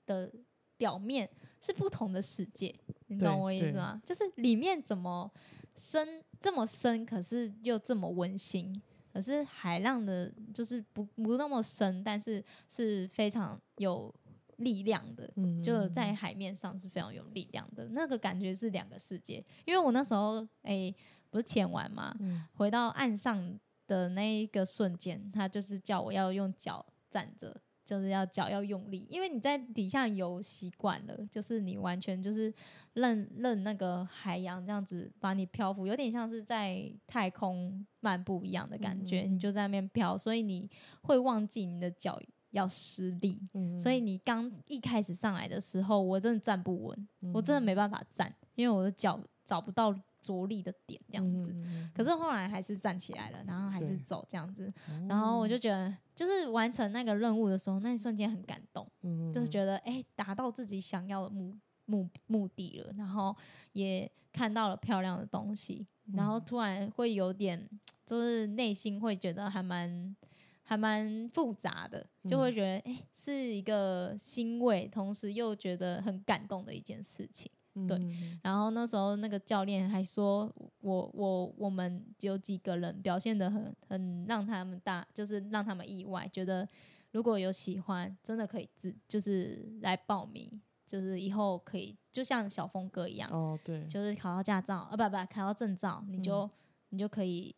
[0.05, 0.29] 的
[0.75, 1.29] 表面
[1.59, 2.73] 是不同的世界，
[3.07, 4.01] 你懂我意思吗？
[4.05, 5.31] 就是里面怎么。
[5.75, 8.81] 深这么深，可是又这么温馨。
[9.13, 14.13] 可是海浪的，就是不不那么深，但是是非常有
[14.57, 15.31] 力量的。
[15.37, 17.87] 嗯，就在海面上是非常有力量的。
[17.91, 19.41] 那个感觉是两个世界。
[19.63, 20.93] 因为我那时候哎，
[21.29, 22.13] 不是潜完嘛，
[22.55, 23.57] 回到岸上
[23.87, 27.55] 的那一个瞬间，他就是叫我要用脚站着。
[27.89, 32.53] 就是要脚要用力，因为你在底下游习惯了，就是你完全就是
[32.93, 40.69] 任任那个海洋这样子把你漂浮，有点像是在太空漫步一样的感觉，你就在那边漂，所以你
[41.01, 42.21] 会忘记你的脚
[42.51, 43.41] 要施力，
[43.79, 49.91] 所以你刚一开始上来的时候，我真的站不稳，我真的没办法站，因为我的脚找不到。
[50.29, 51.51] 着力的点这样子，
[51.95, 54.71] 可是后来还是站起来了，然后还是走这样子，
[55.07, 58.87] 然后我就觉得，就是完成那个任务的时候，那一瞬间很感动，
[59.33, 63.35] 就是觉得哎，达到自己想要的目目目的了，然后
[63.73, 67.67] 也看到了漂亮的东西，然后突然会有点，
[68.05, 70.15] 就是内心会觉得还蛮
[70.63, 77.51] 还蛮复杂的，就会觉得哎，是一个欣慰，同时又觉得很感动的一件事情。
[77.87, 77.99] 对，
[78.43, 86.67] 然后那时候那个教练还说，我我我们有几个人表现的很很让他们大，就是让他们意外，觉得
[87.11, 96.49] 如果有喜欢，真的可以自就是来报名，就是以后可以就像小峰哥一样，哦对，就是考到驾照啊不不考到证照，你就
[96.89, 97.55] 你就可以。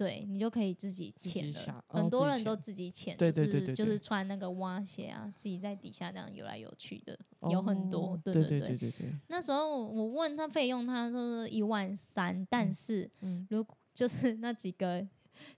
[0.00, 7.18] 对你就可以自己潜了，很多人都自己潜，就是就是穿那个蛙鞋啊，自己在底下这样游来游去的，
[7.50, 9.12] 有很多，对对对对对。
[9.28, 13.10] 那时候我问他费用，他说是一万三，但是
[13.50, 15.06] 如果就是那几个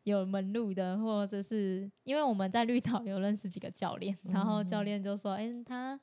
[0.03, 6.01] 有门路的，或者是因为我们在绿岛有认识几个教练，然后教练就说，哎，他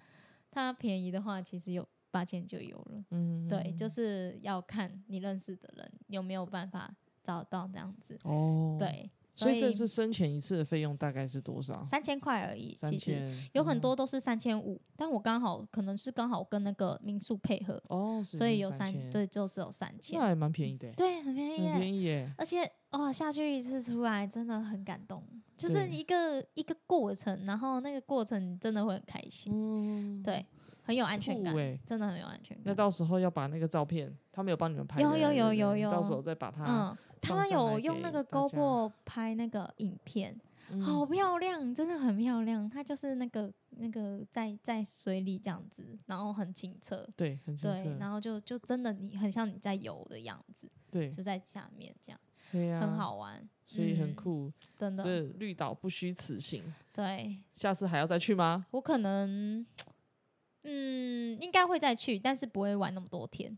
[0.49, 6.95] 他便宜的话，其实有八千就有了，嗯，对，就是要看你认识的人有没有办法。
[7.23, 11.83] 找到这样子哦，对，所以这次生前一次的费用大概是多少？
[11.85, 25.23] 三千块而已，其实有很多都是三千五，但我刚好可能是刚好跟那个民宿配合哦，所以有三对，就只有三千，那还蛮便宜的，对，很便宜，很便宜耶，而且哇，下去一次出来真的很感动，
[25.57, 30.45] 就是一个一个过程，然后那个过程真的会很开心，嗯，对。
[30.81, 31.53] 很有安全感，
[31.85, 32.63] 真的很有安全感。
[32.65, 36.97] 那到时候要把那个照片，他们有帮你们拍，有有有有有，到时候再把它。
[37.19, 40.39] 嗯，他们有用那个 GoPro 拍那个影片，
[40.81, 42.69] 好漂亮，真的很漂亮。
[42.69, 47.97] 它就是那个那个在在水里这样子，然后很清澈，对，很清澈。
[47.99, 52.19] 然后就就真的你很像你在游的样子，对，就在下面这样，
[52.51, 55.03] 对呀，很好玩，所以很酷，真的。
[55.03, 56.63] 是绿岛不虚此行，
[56.93, 57.37] 对。
[57.53, 58.65] 下次还要再去吗？
[58.71, 59.65] 我可能。
[60.63, 63.57] 嗯，应该会再去，但是不会玩那么多天。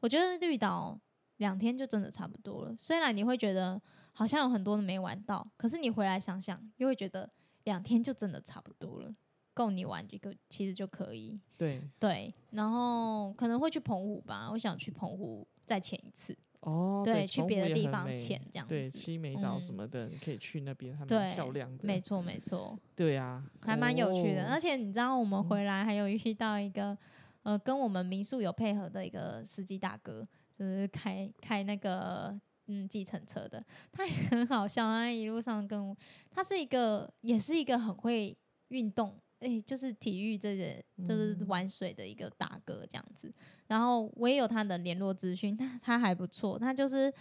[0.00, 1.00] 我觉得绿岛
[1.38, 2.74] 两天就真的差不多了。
[2.78, 3.80] 虽然你会觉得
[4.12, 7.30] 好像有很多都没玩到，可是你回来想想，又会觉得
[7.64, 9.14] 两天就真的差不多了，
[9.52, 11.40] 够你玩这个其实就可以。
[11.56, 16.36] 对对，然后可能会去澎湖吧，我想去澎湖再潜一次。
[16.60, 21.84] 哦，对，去别的地方潜这样子，对，七美岛什么的，你可以去那边，还蛮漂亮的。
[21.84, 22.78] 没错，没错。
[22.96, 24.48] 对啊，还蛮有趣的。
[24.48, 26.96] 而且你知道，我们回来还有遇到一个，
[27.42, 30.26] 呃，跟我们民宿有配合的一个司机大哥，
[30.58, 35.96] 就是开开那个嗯计程车的，他也很好笑，他一路上跟我，
[36.30, 38.36] 他是一个，也是一个很会
[38.68, 39.18] 运动。
[39.40, 43.30] 哎，就是体育这些，就是玩水的一个大哥这样子。
[43.66, 47.12] 然后我也有他的联络资讯，他他还不错，他就是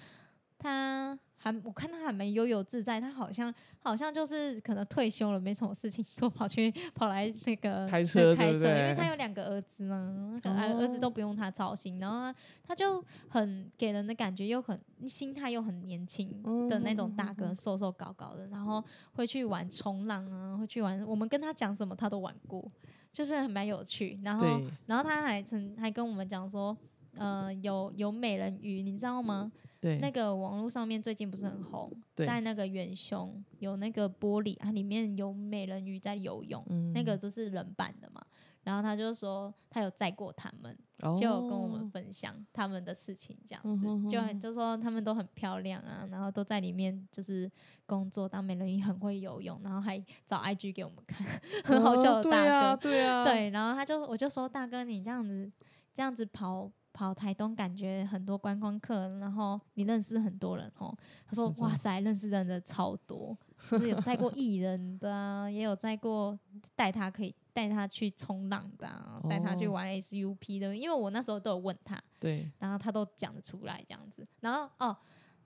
[0.63, 1.19] 他。
[1.35, 12.33] 还我看他还蛮悠游自在，他好像好像就是可能退休了，没什么事情做，跑去跑来那个开车，开车，因为他有两个儿子呢，儿子都不用他操心，然后
[12.65, 16.31] 他就很给人的感觉又很心态又很年轻
[16.69, 22.71] 的那种大哥，瘦瘦高高的，然后会去玩冲浪啊，会去玩，我们跟他讲什么他都玩过，
[23.11, 24.17] 就是很蛮有趣。
[24.23, 26.77] 然后然后他还曾还跟我们讲说，
[27.17, 29.51] 呃，有有美人鱼，你知道吗？
[29.99, 36.63] 那个网络上面最近不是很红，在那个远雄有那个玻璃啊，里面有美人鱼在游泳，
[36.93, 38.23] 那个都是人扮的嘛。
[38.63, 40.73] 然后他就说他有载过他们，
[41.19, 47.51] 就跟我们分享他们的事情，这样子就就说他们都很漂亮啊，然后都在里面就是
[47.85, 51.27] 工作当美人鱼，很会游泳，然后还找 IG 给我们看，
[51.65, 55.51] 很好笑的大哥，对啊，对，然后他就我就说大哥你这样子
[55.93, 56.71] 这样子跑。
[56.93, 60.95] 跑台东感觉很多观光客，然后你认识很多人哦。
[61.27, 63.35] 他说：“哇塞，认识真的超多，
[63.71, 66.37] 就是有载过艺人的， 也有载过
[66.75, 68.87] 带他可以带他去冲浪的，
[69.27, 70.77] 带他去玩 SUP 的。
[70.77, 74.25] 因为我那时候都有问他，对，然后他都讲得出来这样子。
[74.41, 74.95] 然后哦，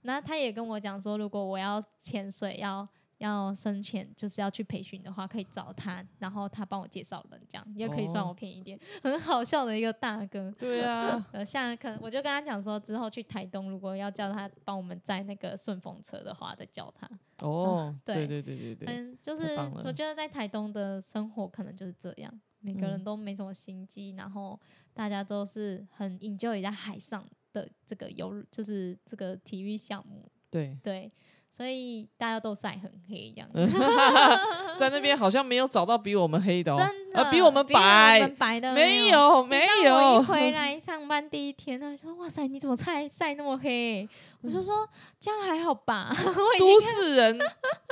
[0.01, 2.87] 那他也跟我讲说，如果我要潜水要
[3.17, 8.79] 要深潜，就是要去培训的话，可以找他，然后他帮我介绍人，这样也可以算我便宜一点。
[9.01, 10.53] 很好笑的一个大哥。
[10.59, 17.09] 对啊， 呃，像可能我就跟他讲说，之后去台东，如果要叫他帮我们载那个顺风车的话，再叫他。
[17.39, 24.59] 哦，对对对对对对，嗯，就是我觉得在台东的生活可能就是这样，每个人都没什么心机，然后
[24.93, 30.31] 大家都是很 enjoy 在海上的这个游，就是这个体育项目。
[30.49, 31.11] 对对。
[31.57, 33.49] 所以大家都晒很黑这样，
[34.77, 36.77] 在那边好像没有找到比我们黑的哦，
[37.17, 40.21] 呃，比我们白，们白的没有没有。
[40.23, 44.07] 回来上班第一天，他说：“哇塞，你怎么晒晒那么黑？”
[44.41, 44.87] 我就说
[45.19, 46.15] 这样还好吧，
[46.59, 47.39] 都市人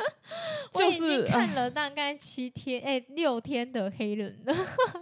[0.71, 4.53] 就是看了大概七天哎六天的黑人了，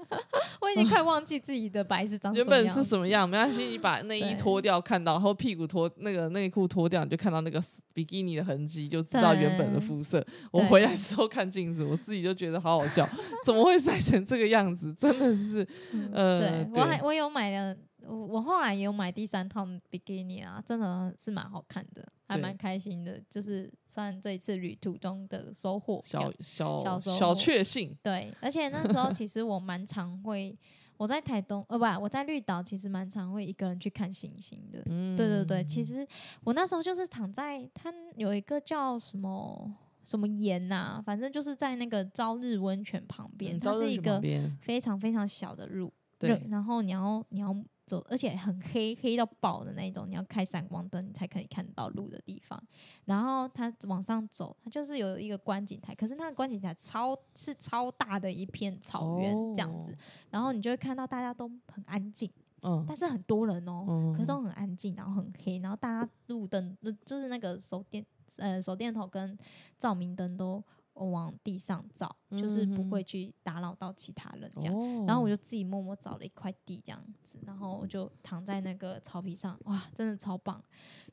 [0.61, 7.61] 我已经快忘记自己的白是长原本是什么样，没关系，你把内衣脱掉，看到然后屁股脱那个内裤脱掉，你就看到那个
[7.93, 10.25] 比基尼的痕迹，就知道原本的肤色。
[10.49, 13.07] 我回来之后看镜子，我自己就觉得好好笑，
[13.45, 14.93] 怎么会晒成这个样子？
[14.93, 15.65] 真的是，
[16.11, 17.75] 呃，对我还我有买了。
[18.05, 27.97] 我我后来也有买第三套比基尼啊，真的是蛮好看的，还蛮开心的，就是算这一次旅途中的收获，小小小小确幸。
[28.03, 30.53] 对，而且那时候其实我蛮常会，
[30.97, 34.83] 我在台东呃不，我在绿岛其实蛮常会一个人去看星星的。
[34.87, 36.05] 嗯，对对对，其实
[36.43, 39.73] 我那时候就是躺在它有一个叫什么
[40.05, 44.21] 什么岩呐，反正就是在那个朝日温泉旁边，它是一个
[44.61, 47.55] 非常非常小的路，对，然后你要你要。
[47.85, 52.57] 走，而且很黑，黑到爆的那种，你要开闪光灯，你才可以看到路的地方。
[53.03, 59.93] 然后它往上走，它就是有一个观景台，可是那个观景台超是超大的一片草原这样子。
[60.29, 62.31] 然后你就会看到大家都很安静，
[62.61, 68.05] 嗯，但是很多人哦，可是都很安静，然后很黑，然后大家路灯就是那个手电，
[68.37, 69.37] 呃，手电筒跟
[69.77, 70.63] 照明灯都。
[70.95, 75.05] 往地上照，就是不会去打扰到其他人这样。
[75.07, 80.63] 然后我就自己默默找了一块地这样子，然后我就躺在那个草皮上，哇，真的超棒！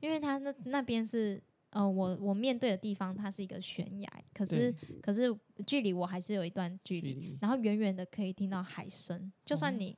[0.00, 5.34] 因为它那那边是呃，我我面对的地方，它是一个悬崖，可是可是
[5.66, 9.96] 距离我还是有一段距离，然后远远的可以听到海声，就算你。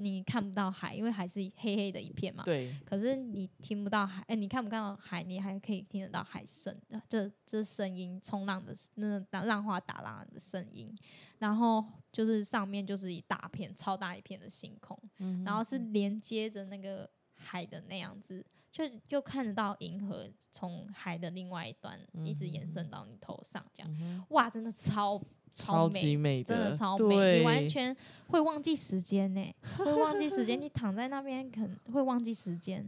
[0.00, 2.42] 你看不到海，因为海是黑黑的一片嘛。
[2.44, 2.74] 对。
[2.86, 5.22] 可是你听不到海，哎，你看不看到海？
[5.22, 6.76] 你还可以听得到海声，
[7.08, 10.96] 这这声音冲浪的那浪浪花打浪的声音。
[11.38, 14.98] 然后就是上面就是一大片超大一片的星空，
[15.44, 25.20] 然后是连接着那个海的那样子，就就看得到银河从海的另外一端一直延伸到你头上，这样，哇，真的超。
[25.50, 27.96] 超级美，真的超美，你完全
[28.28, 30.60] 会忘记时间呢，会忘记时间。
[30.60, 32.86] 你躺在那边，可能会忘记时间。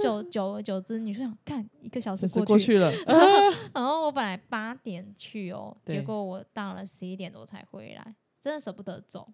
[0.00, 2.90] 久久而久之，你就想看一个小时过去了。
[3.74, 9.28] 然后我本来八点去哦，结果我到了十一点多才回来，真的舍不得走，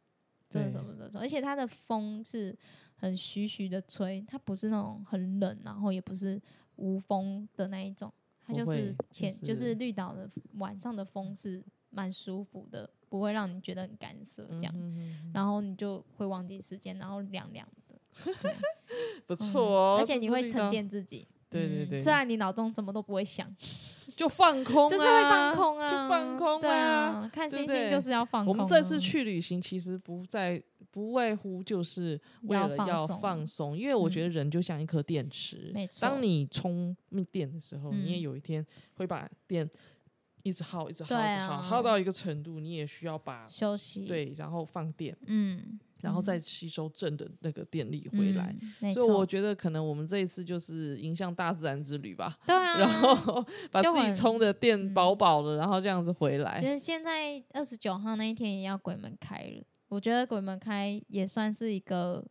[0.48, 1.18] 真的舍不得走。
[1.18, 2.56] 而且它的风是
[2.96, 6.40] 很徐徐的吹，它不是那种很冷，然后也不是
[6.76, 8.12] 无风的那一种，
[8.44, 11.62] 它就是前就是绿岛的晚上的风是。
[11.94, 14.74] 蛮舒服的，不会让你觉得很干涩这样，
[15.32, 17.98] 然后你就会忘记时间，然后凉凉的，
[19.26, 19.96] 不错哦。
[20.00, 22.00] 而且你会沉淀自己，对对对。
[22.00, 23.48] 虽然你脑中什么都不会想，
[24.16, 27.30] 就放空， 就是会放空啊，就放空啊。
[27.32, 28.52] 看星星就是要放空。
[28.52, 36.00] 我们这次去旅行，其实不在不外乎就是为了要放松，因为我觉得人就像一颗电池，没错。
[36.00, 36.96] 当你充
[37.30, 38.64] 电的时候，你也有一天
[38.94, 39.68] 会把电。
[40.44, 48.54] 一直耗，一直耗，一直耗，耗到一个程度，你也需要把休息对，然后放电，嗯，然后再吸收正的那个电力回来。
[48.92, 52.38] 所以我觉得可能我们这一次就是迎向大自然之旅吧。
[52.46, 56.60] 对啊，然后 把自己充的电饱饱的，然后这样子回来。
[56.60, 62.24] 其实现在二十九号那一天也要鬼门开了，我觉得鬼门开也算是一个。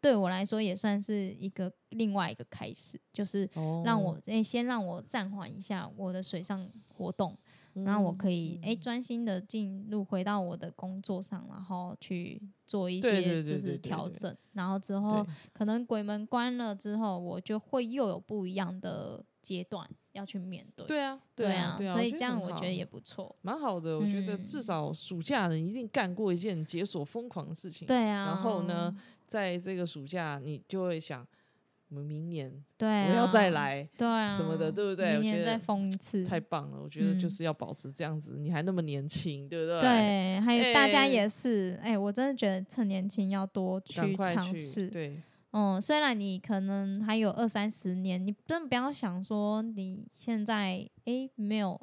[0.00, 3.48] 对我来说也算是一个另外一个开始，就是
[3.84, 7.36] 让我诶先让我暂缓一下我的水上活动，
[7.74, 20.86] 然后我可以诶专心的进入回到我的工作上，然后去做一些就是调整，然后之后可能鬼门关了之后，我就会又有不一样的阶段要去面对。
[20.86, 23.98] 对啊，对啊，所以这样我觉得也不错，蛮好的。
[23.98, 27.86] 我觉得至少暑假人一定干过一件解锁疯狂的事情。
[27.86, 28.96] 对啊，然后呢？
[29.30, 31.24] 在这个暑假，你就会想，
[31.90, 35.14] 我们明年对我要再来，对啊，什么的，对不对？
[35.14, 36.80] 明年再疯一次，太棒了！
[36.80, 39.80] 我觉得就是要保持这样子，你还那么年轻，对不对？
[39.80, 44.88] 对，还有大家也是，哎，我真的觉得趁年轻要多去尝试。
[44.88, 45.20] 对，
[45.50, 51.80] 嗯，虽然你可能还有二三十年，你真的不要想说你现在哎没有。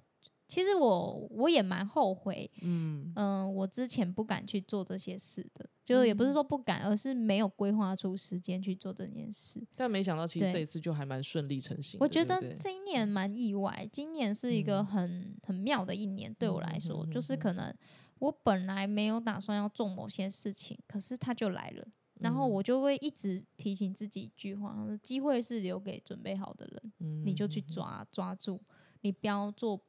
[0.47, 9.65] 其实我我也蛮后悔，嗯嗯，我之前不敢去做这些事的，就也不是说不敢，而是没有规划出时间去做这件事。
[9.73, 11.97] 但没想到，其实这一次就还蛮顺利成型。
[12.01, 17.73] 我觉得这一年蛮意外，今年是一个很很妙的一年，对我来说，就是可能
[18.19, 28.59] 我本来没有打算要做某些事情，可是它就来了，然后我就会一直提醒自己一句话：机会是留给准备好的人，你就去抓抓住，
[28.99, 29.81] 你不要做。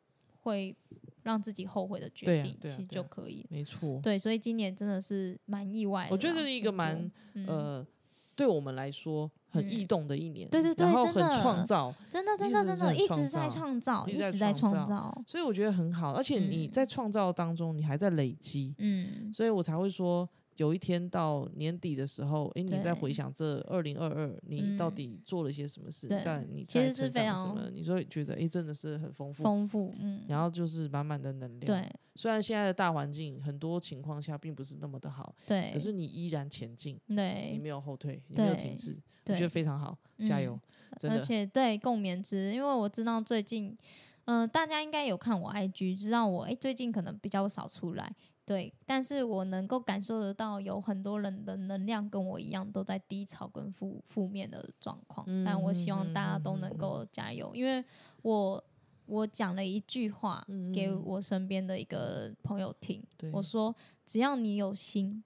[0.43, 0.74] 会
[1.22, 3.47] 让自己后悔的决定，其实就可以。
[3.51, 6.09] 没错，对，所以今年真的是蛮意外。
[6.11, 7.11] 我觉得这是一个蛮
[7.47, 7.86] 呃，
[8.34, 10.49] 对我们来说很异动的一年。
[10.49, 15.24] 对对对，然后很创造，真的真的真的一直在创造，一直在创造。
[15.26, 18.74] 所以我觉得很好，而且你在创造当中，你还在累积。
[18.78, 20.28] 嗯，所以我才会说。
[20.59, 26.06] 有一天到年底的时候，哎，你再回想这二零二二，你到底做了些什么事？
[26.24, 27.70] 但你其实是非常什么？
[27.70, 30.22] 你说觉得哎，真的是很丰富，丰富，嗯。
[30.28, 31.80] 然后就是满满的能量。
[31.80, 38.96] 对，虽然现在的大环境很多情况下并不是那么的好，对，可是你依然前进，对，你没有后退，你没有停滞，
[39.26, 39.96] 我觉得非常好，
[40.26, 40.59] 加油！
[40.98, 43.78] 真的而且对共勉之，因为我知道最近，
[44.24, 48.12] 嗯，大家应该有看我 IG，知道我哎，最近可能比较少出来。
[48.49, 55.26] 对，但是我能够感受得到，有很多人的能量跟我一样，都在低潮跟负负面的状况。
[55.44, 57.84] 但我希望大家都能够加油，因为
[58.22, 58.64] 我
[59.05, 63.76] 我讲了一句话给我身边的一个朋友听，我说
[64.07, 65.22] 只要你有心，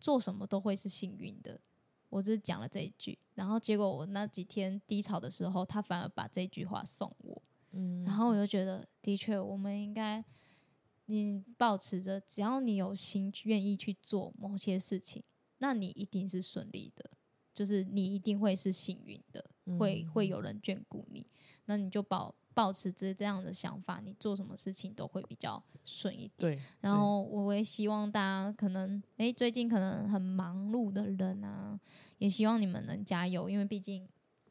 [0.00, 1.60] 做什么都会是幸运的。
[2.08, 7.40] 我只是讲了这一句，然后结果我那几天低潮的时候，他反而把这句话送我，
[7.70, 10.24] 嗯，然后我就觉得，的确，我们应该。
[11.10, 15.22] 你保持着，只要你有心，愿意去做某些事情，
[15.56, 17.10] 那你一定是顺利的，
[17.54, 21.26] 就是你一定会是幸运的，会会有人眷顾你。
[21.64, 26.54] 那你就保保持着这样的想法，你做什么事情都会比较顺一点。
[26.54, 26.58] 对。
[26.82, 31.80] 然后我也希望大家可能，诶，最近可能很忙碌的人啊，
[32.18, 34.06] 也希望你们能加油，因为毕竟。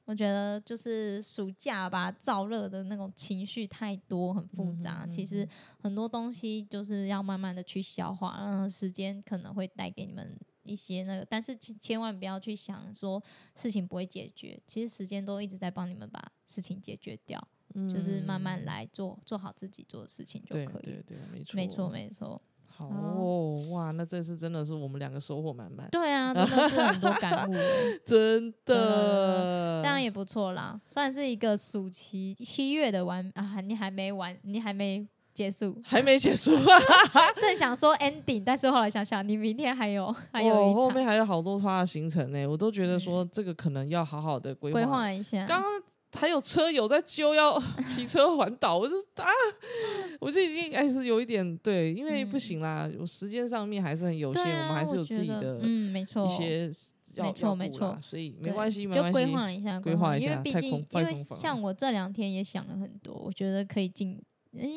[0.07, 5.05] 我觉得就是暑假吧，燥热的那种情绪太多，很复杂。
[5.05, 5.45] 其实
[5.81, 10.33] 很多东西就是要慢慢的去消化，然时间可能会带给你们
[10.63, 13.21] 一些那个，但是千万不要去想说
[13.53, 20.83] 事情不会解决，其实时间都一直在帮你们把事情解决掉，就是慢慢来做，做好自己做的事情就可以。
[20.85, 22.41] 对对对，没错，没错，没错。
[22.85, 25.87] 哦，哇，那这次真的是我们两个收获满满。
[25.89, 27.53] 对啊，真的是很多感悟，
[28.05, 36.51] 真的，这样也不错啦，算是一个暑期七月的完啊，你还没完，你还没结束， 还没结束，
[37.39, 45.45] 正想说 ending，但是后来想想，你明天还有还有一后面还有好多花的行程呢，我都觉得说这个可能要好好的规划一下。
[45.47, 45.71] 刚刚。
[46.17, 49.29] 还有车友在揪要骑车环岛，我就啊，
[50.19, 56.71] 我就已经还是有一点对，因为不行啦，我时间上面还是很有限，我们还是有自己的嗯，没错，一些
[57.15, 64.19] 没错没错，所以没关系，就规划一下，规划一下，因为毕竟因为像我这两天也想了很多，我觉得可以进，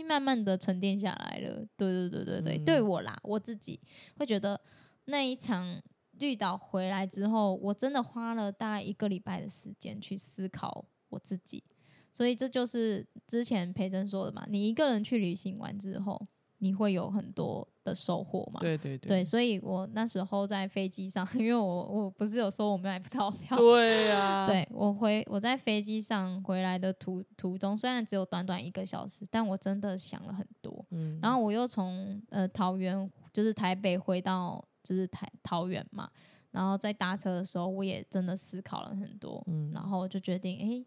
[0.07, 1.67] 慢慢的沉淀下来了。
[1.77, 3.81] 对对对对对，对我啦，我自己
[4.19, 4.61] 会觉得
[5.07, 5.81] 那一场
[6.19, 10.85] 绿岛回来之后，我真的花了大概一个礼拜的时间去思考。
[11.11, 11.63] 我自己，
[12.11, 14.47] 所以这就是之前培珍说的嘛。
[14.49, 16.27] 你一个人去旅行完之后，
[16.59, 18.61] 你会有很多的收获嘛？
[18.61, 19.25] 对对对。
[19.25, 23.57] 所以我那时候在飞机上，因为我我不是有说我买不到票。
[23.57, 24.47] 对呀。
[24.47, 30.85] 对我回我在飞机上回来的途途中，虽然只有短短一个小时，但我真的想了很多。
[30.91, 31.19] 嗯。
[31.23, 36.11] 然后我又从呃桃园，就是台北回到就是台桃园嘛，
[36.51, 39.43] 然后在搭车的时候，我也真的思考了很多。
[39.47, 39.73] 嗯。
[39.73, 40.85] 然后就决定，哎。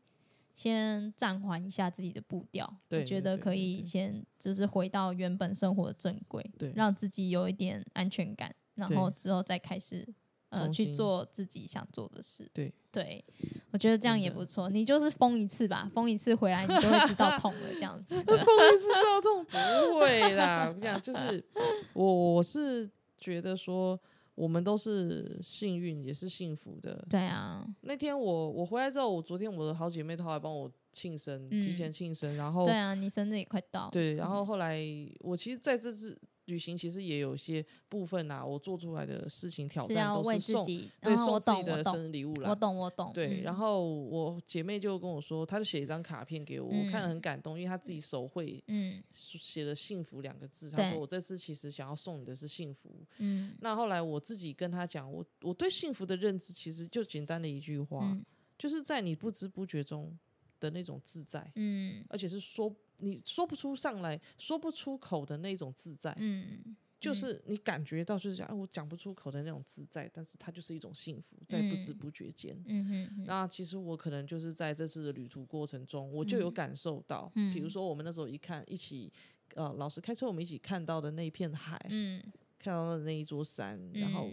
[0.54, 10.08] 先暂缓一下自己的步调，我觉得可以先就是回到原本生活的正轨，让自己有一点安全感，然后之后再开始
[10.50, 12.48] 呃去做自己想做的事。
[12.54, 13.26] 对，对
[13.72, 14.70] 我觉得这样也不错。
[14.70, 18.16] 你就是疯一次吧，疯一次回来你就会知道痛了，这样子。
[18.22, 21.44] 疯一次知道痛不会啦，我讲就是
[21.94, 24.00] 我我是觉得说。
[24.36, 27.06] 我们都是幸运，也是幸福的。
[27.10, 33.90] 对啊，那天我我回来之后，我昨天我的好姐妹她来帮我庆生，提前庆生，然后对啊，你生日也快到。
[33.92, 34.80] 对，然后后来
[35.20, 36.20] 我其实在这次。
[36.46, 42.50] 旅行其实也有些部分啊，我做出来的事情挑战都是送对送自己的生日礼物啦。
[42.50, 43.12] 我懂我懂。
[43.14, 50.70] 对，然后我姐妹就跟我说，她就写一张卡片给我，我看了很感动，因为她自己手绘，嗯，写了“幸福”两个字。
[50.70, 52.90] 她说我这次其实想要送你的是幸福。
[53.20, 53.56] 嗯。
[53.62, 58.18] 那后来我自己跟她讲，我我对幸福的认知其实就简单的一句话，
[58.58, 60.18] 就是在你不知不觉中
[60.60, 62.76] 的那种自在，嗯，而且是说。
[63.04, 72.58] 你说不出上来，说不出口的那种自在，嗯，就是你感觉到就是讲，哎，我讲不出口的那种自在，但是它就是一种幸福，在不知不觉间。
[72.66, 79.12] 嗯哼，那其实我可能就是在这次的旅途过程中，我就有感受到，比如说我们那时候一看一起，
[79.56, 82.24] 呃，老师开车我们一起看到的那一片海，嗯，
[82.58, 84.30] 看到的那一座山，然后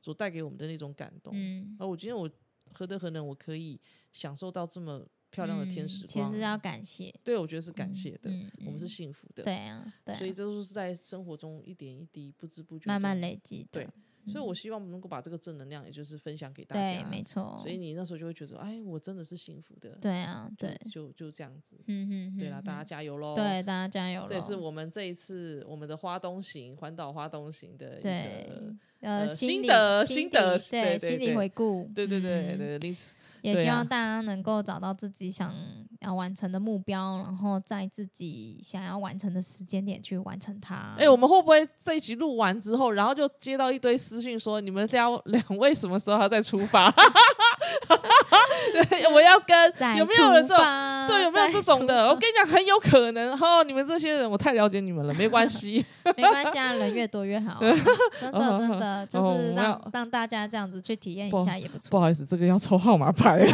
[0.00, 2.30] 所带给我们的那种感动，嗯，而我今天我
[2.72, 3.80] 何德何能，我可以
[4.12, 5.04] 享受到这么。
[5.30, 7.14] 漂亮的天使光，其实要感谢。
[7.22, 8.30] 对，我觉得是感谢的。
[8.64, 9.42] 我们是幸福的。
[9.42, 10.14] 对啊，对。
[10.14, 13.66] 所以这都是在生活中一点一滴、不知不觉慢慢累积。
[13.70, 13.86] 对，
[14.26, 17.02] 所以我希望能够把这个正能量，也就是分享给大家。
[17.02, 17.58] 对，没错。
[17.60, 19.90] 所以你那时候就会觉得，哎，我真的是幸福的。
[20.00, 21.76] 对啊，对，就就这样子。
[21.86, 22.38] 嗯嗯。
[22.38, 23.34] 对啦，大家加油喽！
[23.34, 24.24] 对，大家加油。
[24.26, 31.90] 这也是我们这一次我们的花东行环岛花东行的一个呃心得心得对心理回顾。
[31.94, 33.08] 对对对对，历史。
[33.42, 35.52] 也希望大家能够找到自己想
[36.00, 40.94] 要完成的目标，然后在自己想要完成的时间点去完成它。
[40.98, 46.92] 哎，我们会不会这一集录完之后，然后就接到一堆私讯说，你们家 两位什么时候要再出发？
[49.12, 50.64] 我要跟有没有人这种？
[51.06, 52.08] 对，有没有这种的？
[52.08, 53.32] 我跟你讲，很有可能。
[53.40, 55.84] 哦，你们这些人，我太了解你们了，没关系，
[56.16, 57.60] 没关系啊，人越多越好。
[58.20, 61.90] 真的，真的，就是让让大家这样子去体验一下也不错。
[61.90, 63.46] 不好意思，这个要抽号码牌。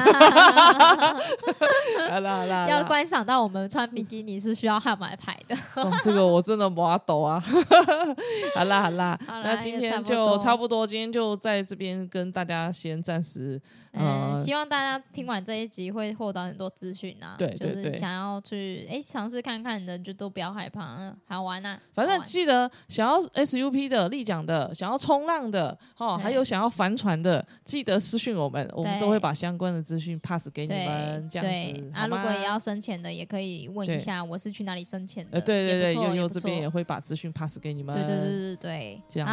[2.09, 5.57] 好啦好啦，要观赏到我们穿比基尼是需要号码牌的。
[6.03, 7.43] 这个我真的不抖啊。
[8.55, 13.61] 好啦好啦，那今天就差不多，今天就在这边跟大家先暂时。
[13.95, 17.37] 嗯，希望大家听完这一集会获得很多资讯啊。
[17.39, 21.79] 对就是，想要去哎尝试看看的，就都不要害怕，好玩呐。
[21.93, 31.29] 反正记得想要 SUP 的、立桨的、想要冲浪的，哦，还有想要帆船的，记得私讯我们，我们都会把相关的资讯 pass 给你们。
[31.31, 35.41] 这样子啊，如果也要深潜的，也可以问一下，我是去哪里深潜的。
[35.41, 37.95] 对对对，悠悠这边也会把资讯 pass 给你们。
[37.95, 39.29] 对对对对对，这样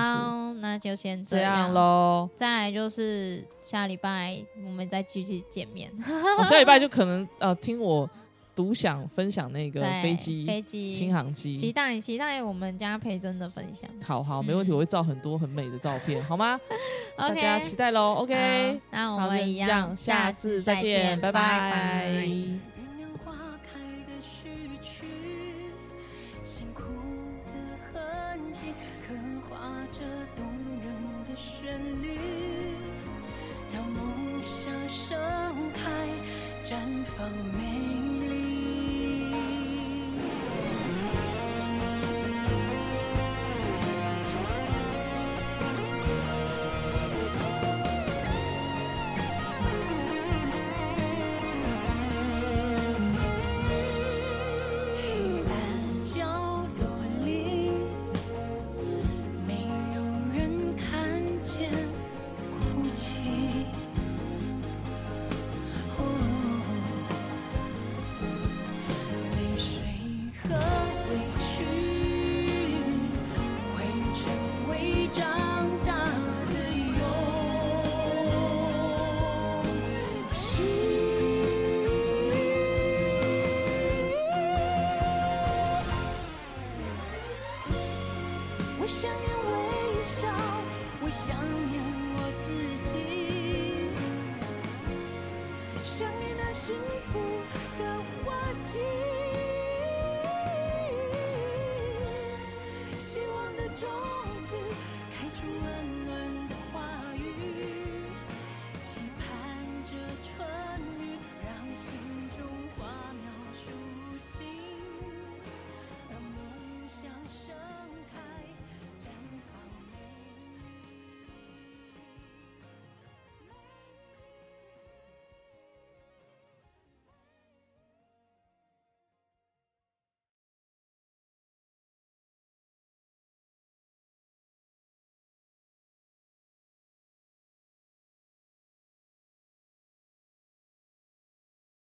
[0.53, 2.29] 子，那就先这样喽。
[2.35, 4.43] 再来就是下礼拜。
[4.65, 5.91] 我们再继续见面。
[6.39, 8.09] 我下礼拜就可能呃，听我
[8.55, 13.87] 独享分享那个飞机、飞机、新航机，期待期待我们家培真的分享。
[14.03, 16.59] 好好，没问题，我会照很多很美的照片，好吗？
[17.15, 18.15] 大家期待喽。
[18.15, 22.09] OK，那我们一样，下次再见，拜拜。
[22.25, 22.68] 绽